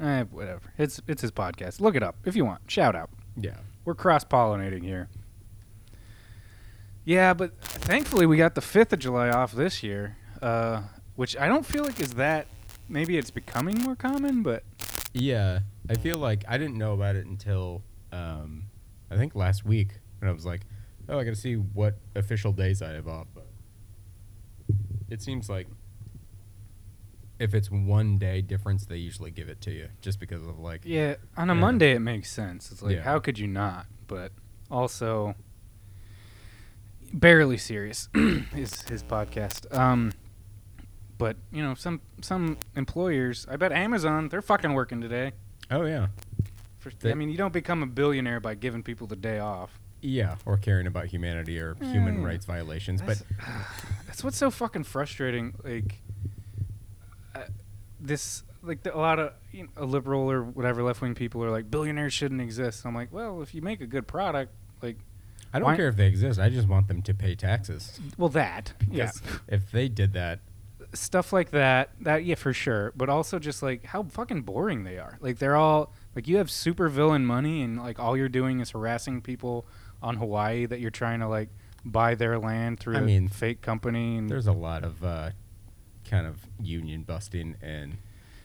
[0.00, 0.72] Eh, whatever.
[0.78, 1.80] It's it's his podcast.
[1.80, 2.62] Look it up if you want.
[2.70, 3.10] Shout out.
[3.36, 5.08] yeah, We're cross pollinating here.
[7.04, 10.82] Yeah, but thankfully we got the fifth of July off this year, uh,
[11.16, 12.46] which I don't feel like is that.
[12.88, 14.62] Maybe it's becoming more common, but
[15.12, 15.60] yeah.
[15.90, 17.82] I feel like I didn't know about it until
[18.12, 18.64] um,
[19.10, 20.62] I think last week when I was like,
[21.08, 23.46] "Oh, I got to see what official days I have off." But
[25.08, 25.66] it seems like
[27.38, 30.82] if it's one day difference, they usually give it to you just because of like
[30.84, 31.60] yeah, on a Yeah.
[31.60, 32.70] Monday it makes sense.
[32.72, 33.02] It's like Yeah.
[33.02, 33.86] how could you not?
[34.06, 34.32] But
[34.70, 35.34] also
[37.12, 39.72] barely serious is his podcast.
[39.76, 40.12] Um,
[41.16, 45.32] but you know some some employers, I bet Amazon, they're fucking working today.
[45.70, 46.08] Oh yeah.
[46.78, 49.80] For, I mean, you don't become a billionaire by giving people the day off.
[50.00, 52.26] Yeah, or caring about humanity or human Yeah.
[52.26, 53.00] rights violations.
[53.02, 53.24] But That's,
[54.06, 55.54] that's what's so fucking frustrating.
[55.64, 56.00] Like
[57.34, 57.40] uh,
[58.00, 61.42] this, like the, a lot of you know, a liberal or whatever left wing people
[61.44, 62.84] are like billionaires shouldn't exist.
[62.86, 64.52] I'm like, well, if you make a good product,
[64.82, 64.96] like,
[65.52, 66.38] I don't Why- care if they exist.
[66.38, 67.98] I just want them to pay taxes.
[68.18, 70.40] well, that yeah, Because if they did that,
[70.94, 72.92] stuff like that, that yeah, for sure.
[72.96, 75.18] But also just like how fucking boring they are.
[75.20, 78.70] Like they're all like you have super villain money, and like all you're doing is
[78.70, 79.66] harassing people
[80.02, 81.48] on Hawaii that you're trying to like
[81.84, 84.16] buy their land through I a mean, fake company.
[84.18, 85.30] And there's a lot of uh,
[86.08, 87.98] kind of union busting and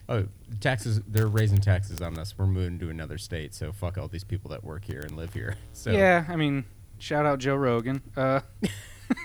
[0.10, 0.28] oh,
[0.60, 1.02] taxes.
[1.08, 2.36] They're raising taxes on us.
[2.38, 5.34] We're moving to another state, so fuck all these people that work here and live
[5.34, 5.56] here.
[5.74, 6.66] So Yeah, I mean,
[7.00, 8.02] shout out Joe Rogan.
[8.16, 8.42] Uh,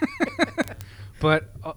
[1.21, 1.75] but uh,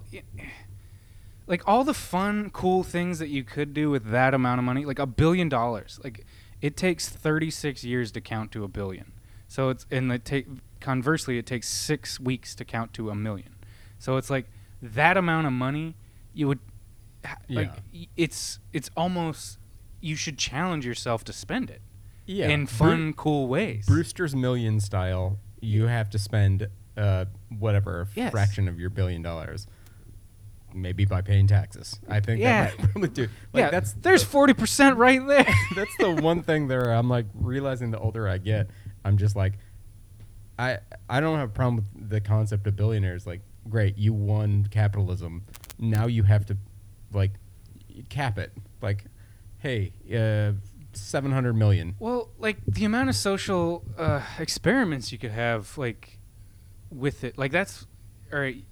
[1.45, 4.85] like all the fun, cool things that you could do with that amount of money,
[4.85, 5.99] like a billion dollars.
[6.03, 6.25] Like
[6.61, 9.11] It takes 36 years to count to a billion.
[9.47, 10.47] So it's and the take
[10.79, 13.55] conversely, it takes six weeks to count to a million.
[13.99, 14.45] So it's like
[14.81, 15.95] that amount of money
[16.33, 16.59] you would
[17.49, 17.71] like.
[17.91, 18.05] Yeah.
[18.17, 19.57] It's it's almost
[19.99, 21.81] you should challenge yourself to spend it
[22.25, 22.49] Yeah.
[22.49, 23.85] in fun, cool ways.
[23.85, 26.67] Brewster's Million style, you have to spend
[26.97, 27.25] uh,
[27.59, 28.31] whatever Yes.
[28.31, 29.67] fraction of your billion dollars,
[30.73, 31.99] maybe by paying taxes.
[32.09, 32.65] I think Yeah.
[32.65, 33.21] that might probably do.
[33.53, 35.45] Like yeah, that's there's forty percent right there.
[35.75, 36.91] that's the one thing there.
[36.91, 38.69] I'm like realizing the older I get,
[39.05, 39.53] I'm just like,
[40.57, 40.79] I
[41.09, 43.27] I don't have a problem with the concept of billionaires.
[43.27, 45.43] Like, great, you won capitalism.
[45.81, 46.57] Now you have to,
[47.11, 47.31] like,
[48.07, 48.53] cap it.
[48.81, 49.03] Like,
[49.57, 50.53] hey, uh,
[50.93, 51.95] seven hundred million.
[51.99, 56.19] Well, like the amount of social uh, experiments you could have, like
[56.89, 57.85] with it, like that's,
[58.31, 58.63] all right.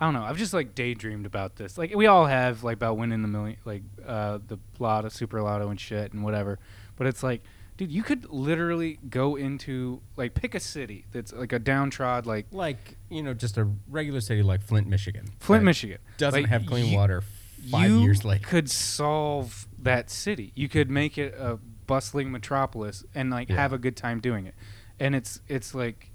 [0.00, 0.22] I don't know.
[0.22, 1.76] I've just like daydreamed about this.
[1.76, 5.68] Like we all have, like about winning the million, like uh, the lotto, super lotto,
[5.68, 6.58] and shit, and whatever.
[6.96, 7.42] But it's like,
[7.80, 12.46] dude, you could literally go into like pick a city that's like a downtrod, like
[12.52, 15.26] Like, you know, just a regular city like Flint, Michigan.
[15.40, 17.22] Flint, Michigan, Doesn't Like, have clean you- water
[17.70, 18.40] five you years later.
[18.42, 20.52] You could solve that city.
[20.54, 23.56] You could make it a bustling metropolis and like Yeah.
[23.56, 24.54] have a good time doing it.
[24.98, 26.10] And it's it's like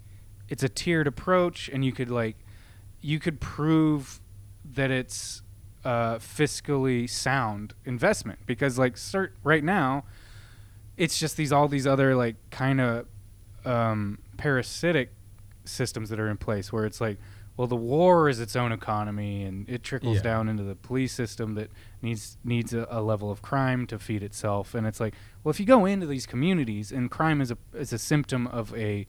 [0.47, 2.37] it's a tiered approach, and you could like
[3.01, 4.19] you could prove
[4.63, 5.41] that it's
[5.83, 10.03] uh, fiscally sound investment because like cert right now
[10.97, 13.05] it's just these all these other like kind of
[13.65, 15.11] um, parasitic
[15.65, 17.17] systems that are in place where it's like
[17.57, 20.21] well the war is its own economy and it trickles Yeah.
[20.23, 21.71] down into the police system that
[22.01, 25.59] needs needs a, a level of crime to feed itself and it's like well if
[25.59, 29.07] you go into these communities and crime is a is a symptom of a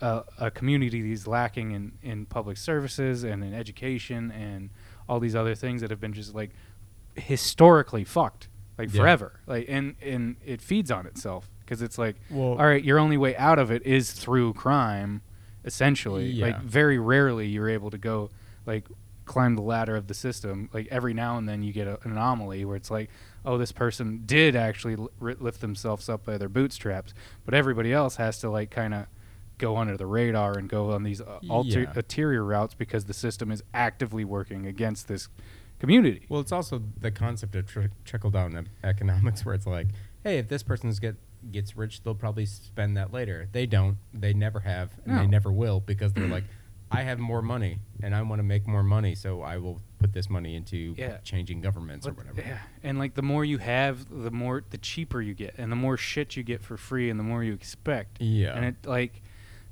[0.00, 4.70] a, a community that's lacking in, in public services and in education and
[5.08, 6.50] all these other things that have been just like
[7.16, 9.00] historically fucked like Yeah.
[9.00, 12.98] forever like and and it feeds on itself because it's like Well- all right your
[12.98, 15.22] only way out of it is through crime
[15.64, 18.30] essentially like very rarely you're able to go
[18.66, 18.86] like
[19.24, 22.12] climb the ladder of the system like every now and then you get a, an
[22.12, 23.10] anomaly where it's like
[23.44, 27.12] oh this person did actually li- lift themselves up by their bootstraps
[27.44, 29.04] but everybody else has to like kind of
[29.58, 31.92] go under the radar and go on these uh, alter- Yeah.
[31.96, 35.28] ulterior routes because the system is actively working against this
[35.78, 39.88] community Well, it's also the concept of tr- trickle down economics, where it's like,
[40.24, 41.16] hey, if this person's get
[41.52, 43.48] gets rich, they'll probably spend that later.
[43.52, 43.96] They don't.
[44.12, 45.20] They never have, and No.
[45.20, 46.44] they never will because they're like,
[46.90, 50.12] I have more money, and I want to make more money, so I will put
[50.12, 51.18] this money into Yeah.
[51.18, 52.40] changing governments or whatever.
[52.40, 55.76] Yeah, and like the more you have, the more the cheaper you get, and the
[55.76, 58.20] more shit you get for free, and the more you expect.
[58.20, 58.56] Yeah.
[58.56, 59.22] And it like,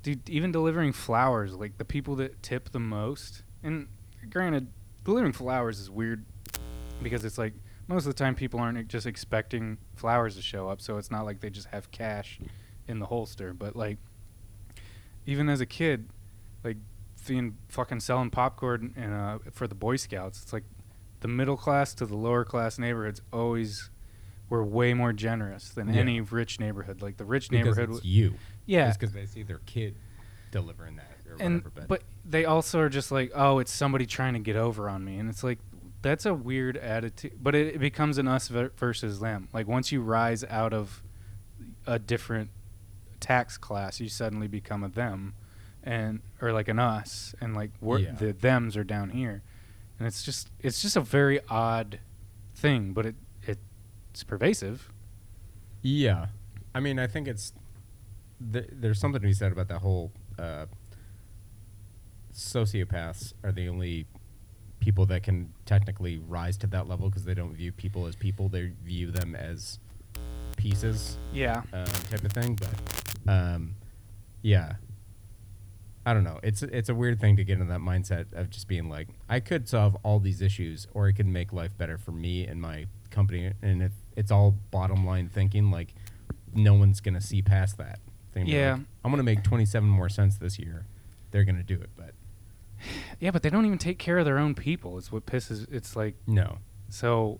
[0.03, 3.87] dude, even delivering flowers, like the people that tip the most, and
[4.29, 4.67] granted,
[5.07, 6.25] delivering flowers is weird
[7.01, 7.53] because it's like
[7.87, 11.23] most of the time people aren't just expecting flowers to show up, so it's not
[11.25, 12.37] like they just have cash
[12.87, 13.53] in the holster.
[13.53, 13.97] But like,
[15.25, 16.09] even as a kid,
[16.63, 16.75] like
[17.25, 20.63] being fucking selling popcorn and uh, for the Boy Scouts, it's like
[21.21, 23.89] the middle class to the lower class neighborhoods always
[24.49, 26.01] were way more generous than Yeah.
[26.01, 27.01] any rich neighborhood.
[27.01, 28.33] Like the rich because neighborhood, it's w- you.
[28.65, 29.95] yeah, because they see their kid
[30.51, 31.85] delivering that or and whatever.
[31.87, 35.17] but they also are just like, oh, it's somebody trying to get over on me,
[35.17, 35.59] and it's like
[36.01, 37.33] that's a weird attitude.
[37.41, 39.47] But it, it becomes an us ver- versus them.
[39.53, 41.01] Like once you rise out of
[41.85, 42.49] a different
[43.19, 45.33] tax class, you suddenly become a them,
[45.83, 48.11] and or like an us, and like we're, Yeah.
[48.11, 49.41] the them's are down here,
[49.99, 51.99] and it's just it's just a very odd
[52.55, 53.15] thing, but it
[54.13, 54.89] it's pervasive.
[55.83, 56.27] Yeah,
[56.73, 57.53] I mean, I think it's
[58.51, 60.65] th- there's something to be said about that whole uh,
[62.37, 64.05] sociopaths are the only
[64.79, 68.47] people that can technically rise to that level because they don't view people as people;
[68.47, 69.79] they view them as
[70.55, 71.63] pieces, Yeah.
[71.73, 72.55] um, type of thing.
[72.55, 73.75] But um,
[74.41, 74.73] yeah,
[76.05, 76.39] I don't know.
[76.43, 79.39] It's it's a weird thing to get into that mindset of just being like, I
[79.39, 82.85] could solve all these issues, or I could make life better for me and my
[83.09, 83.51] company.
[83.61, 85.93] And if it's all bottom line thinking, like
[86.53, 87.99] no one's gonna see past that.
[88.33, 88.73] Be Yeah.
[88.73, 90.85] like, I'm gonna make 27 more cents this year.
[91.31, 92.13] They're gonna do it, but
[93.19, 94.97] Yeah, but they don't even take care of their own people.
[94.97, 95.65] It's what pisses.
[95.71, 96.59] It's like no.
[96.89, 97.39] So,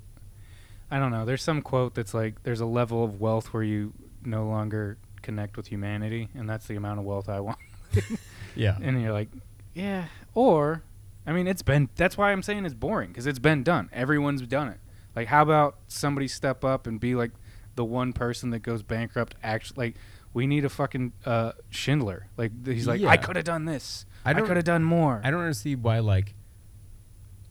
[0.92, 1.26] I don't know.
[1.26, 5.56] There's some quote that's like, "There's a level of wealth where you no longer connect
[5.58, 7.60] with humanity, and that's the amount of wealth I want."
[8.56, 8.78] Yeah.
[8.82, 9.30] and you're like,
[9.76, 10.82] "Yeah." Or,
[11.28, 11.90] I mean, it's been.
[11.96, 13.90] That's why I'm saying it's boring because it's been done.
[13.94, 14.80] Everyone's done it.
[15.16, 17.32] Like, how about somebody step up and be like
[17.76, 19.36] the one person that goes bankrupt?
[19.44, 19.96] Actually, like,
[20.34, 22.28] we need a fucking uh, Schindler.
[22.36, 23.10] Like, he's like, Yeah.
[23.10, 24.06] "I could have done this.
[24.28, 26.34] I I, could have done more." I don't understand why like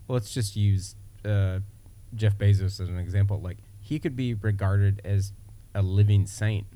[0.08, 1.58] let's just use uh,
[2.14, 3.40] Jeff Bezos as an example.
[3.40, 5.32] Like he could be regarded as
[5.74, 6.66] a living saint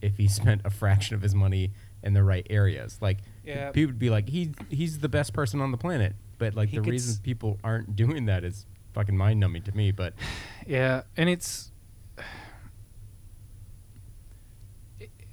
[0.00, 2.98] if he spent a fraction of his money in the right areas.
[3.00, 3.70] Like Yeah.
[3.70, 6.14] people would be like, he he's the best person on the planet.
[6.38, 9.76] But like He the gets- reason people aren't doing that is fucking mind numbing to
[9.76, 9.90] me.
[9.90, 10.14] But
[10.66, 11.70] Yeah, and it's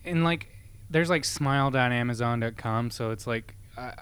[0.06, 0.50] and like
[0.90, 3.94] there's like smile.amazon.com so it's like I,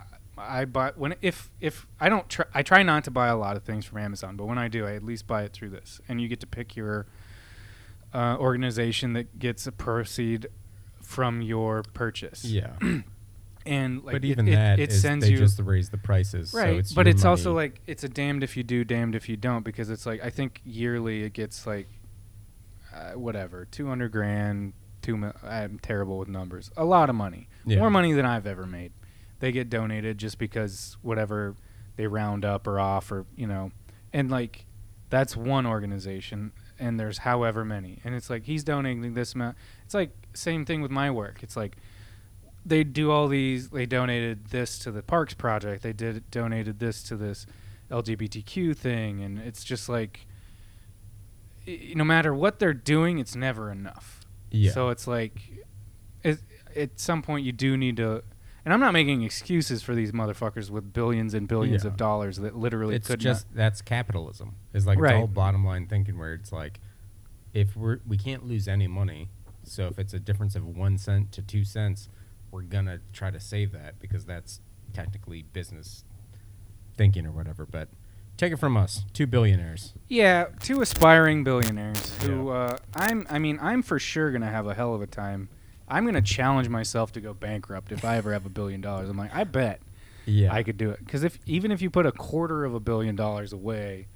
[0.50, 3.56] I buy when if if I don't try I try not to buy a lot
[3.58, 6.02] of things from Amazon but when I do I at least buy it through this
[6.08, 7.06] and you get to pick your
[8.14, 10.48] uh, organization that gets a proceed
[11.02, 12.72] from your purchase yeah.
[13.66, 16.54] and like but even it, that it sends they you just raise the prices.
[16.54, 19.30] right So it's but it's also like it's a damned if you do damned if
[19.30, 21.88] you don't because it's like i think yearly it gets like
[22.94, 27.80] uh, whatever 200 grand two mil- i'm terrible with numbers a lot of money Yeah.
[27.80, 28.92] more money than i've ever made
[29.42, 31.56] they get donated just because whatever
[31.98, 33.72] they round up or off or you know.
[34.14, 34.66] And like
[35.10, 38.00] that's one organization and there's however many.
[38.06, 39.58] And it's like he's donating this amount.
[39.84, 41.44] It's like same thing with my work.
[41.44, 41.76] It's like
[42.66, 45.84] they do all these they donated this to the parks project.
[45.84, 47.46] They did donated this to this
[47.90, 49.22] lgbtq thing.
[49.22, 50.26] And it's just like
[51.68, 54.20] i- no matter what they're doing it's never enough.
[54.52, 54.72] Yeah.
[54.72, 55.66] so it's like
[56.24, 56.40] it,
[56.76, 58.24] at some point you do need to
[58.66, 61.90] and i'm not making excuses for these motherfuckers with billions and billions Yeah.
[61.92, 64.56] of dollars that literally it's could just that's capitalism.
[64.74, 65.16] Is like Right.
[65.16, 66.80] it's all bottom line thinking where it's like
[67.54, 69.30] if we're we can't lose any money,
[69.64, 72.08] so if it's a difference of one cent to two cents,
[72.52, 74.62] we're gonna try to save that because that's
[74.94, 76.04] technically business
[76.96, 77.66] thinking or whatever.
[77.66, 77.90] But
[78.38, 79.94] take it from us, two billionaires.
[80.08, 83.26] Yeah, two aspiring billionaires who uh, I'm.
[83.30, 85.50] I mean, I'm for sure gonna have a hell of a time.
[85.92, 89.10] I'm gonna challenge myself to go bankrupt if I ever have a billion dollars.
[89.10, 89.82] I'm like, I bet
[90.26, 91.00] Yeah, I could do it.
[91.06, 94.08] Because if even if you put a quarter of a billion dollars away,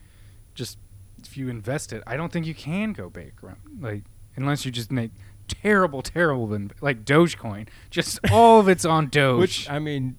[0.53, 0.78] just
[1.21, 3.59] if you invest it, I don't think you can go bankrupt.
[3.80, 4.03] Like
[4.38, 5.11] unless you just make
[5.47, 6.47] terrible, terrible,
[6.82, 7.67] like Dogecoin.
[7.89, 9.39] Just all of it's on Doge.
[9.39, 10.15] Which I mean,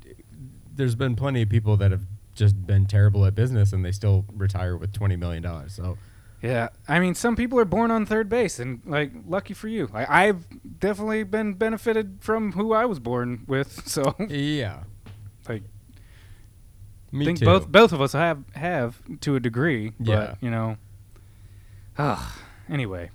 [0.74, 2.04] there's been plenty of people that have
[2.34, 5.74] just been terrible at business and they still retire with twenty million dollars.
[5.74, 5.96] So
[6.42, 9.88] Yeah, I mean, some people are born on third base, and like, lucky for you.
[9.94, 10.44] I've
[10.78, 13.82] definitely been benefited from who I was born with.
[13.88, 14.84] So, yeah,
[15.48, 15.62] like,
[17.10, 17.44] me think too.
[17.46, 19.92] both both of us have have to a degree.
[19.98, 20.34] But Yeah.
[20.40, 20.76] you know,
[21.98, 23.10] ah, anyway,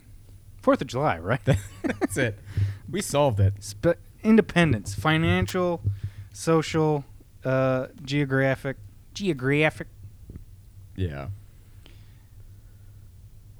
[0.62, 1.42] Fourth of July, right?
[1.84, 2.40] That's it.
[2.90, 3.54] We solved it.
[3.64, 5.82] Spe- independence, financial,
[6.34, 7.06] social,
[7.46, 8.78] uh, geographic,
[9.14, 9.88] geographic.
[10.96, 11.28] Yeah.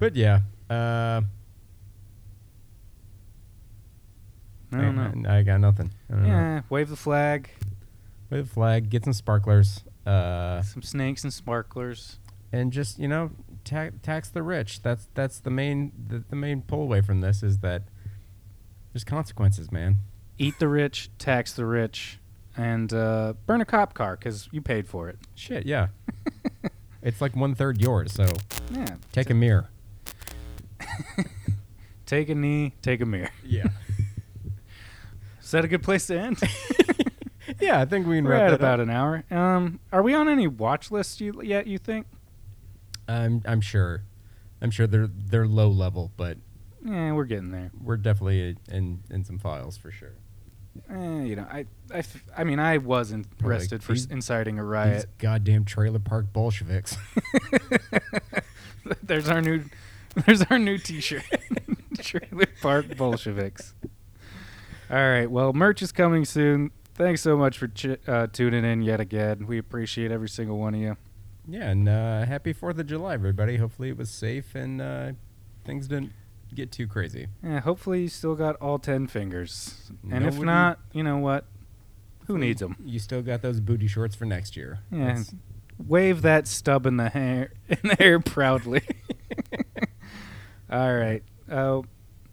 [0.02, 1.20] But yeah, uh,
[4.72, 5.30] I don't know.
[5.30, 5.92] I, I got nothing.
[6.10, 6.28] I don't know.
[6.28, 7.50] Yeah, wave the flag,
[8.28, 12.18] Wave the flag, get some sparklers, uh, some snakes and sparklers.
[12.50, 13.30] and just you know
[13.62, 14.82] ta- tax the rich.
[14.82, 17.84] That's that's the main the, the main pull away from this is that
[18.92, 19.98] there's consequences, man.
[20.36, 22.18] eat the rich, tax the rich,
[22.56, 25.18] and uh, burn a cop car because you paid for it.
[25.36, 25.86] Shit, yeah.
[27.02, 28.26] it's like one third yours, so
[28.72, 28.96] Yeah.
[29.12, 29.68] take a mirror.
[32.12, 33.30] Take a knee, take a mirror.
[33.42, 33.68] Yeah.
[35.42, 36.38] Is that a good place to end?
[37.58, 38.84] yeah, I think we can We're wrap at that about up.
[38.86, 39.24] an hour.
[39.30, 41.66] Um, are we on any watch lists you, yet?
[41.66, 42.06] You think?
[43.08, 44.02] I'm I'm sure,
[44.60, 46.36] I'm sure they're they're low level, but
[46.84, 47.70] Yeah, we're getting there.
[47.82, 50.12] we're definitely in in some files for sure.
[50.90, 53.92] Eh, you know, I, I, f- I mean, I was in- We're like, arrested for
[53.94, 55.06] these- inciting a These riot.
[55.16, 56.94] goddamn trailer park Bolsheviks.
[59.02, 59.64] there's our new,
[60.26, 61.24] there's our new T-shirt.
[62.02, 63.74] Trailer Park Bolsheviks.
[64.90, 65.30] All right.
[65.30, 66.70] Well, merch is coming soon.
[66.94, 69.46] Thanks so much for ch- uh, tuning in yet again.
[69.46, 70.96] We appreciate every single one of you.
[71.48, 73.56] yeah, and uh, happy Fourth of July, everybody.
[73.56, 75.12] Hopefully it was safe and uh,
[75.64, 76.12] things didn't
[76.54, 77.28] get too crazy.
[77.42, 79.90] Yeah, hopefully you still got all ten fingers.
[80.10, 81.46] And if not, you know what?
[82.26, 82.76] Who needs them?
[82.84, 84.80] You still got those booty shorts for next year.
[84.90, 85.06] Yeah.
[85.06, 85.34] That's-
[85.88, 88.82] Wave that stub in the hair in the hair proudly.
[90.70, 91.22] all right.
[91.52, 91.82] Uh,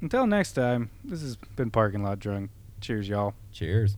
[0.01, 2.51] until next time, this has been Parking Lot Drunk.
[2.79, 3.33] Cheers, y'all.
[3.51, 3.97] Cheers.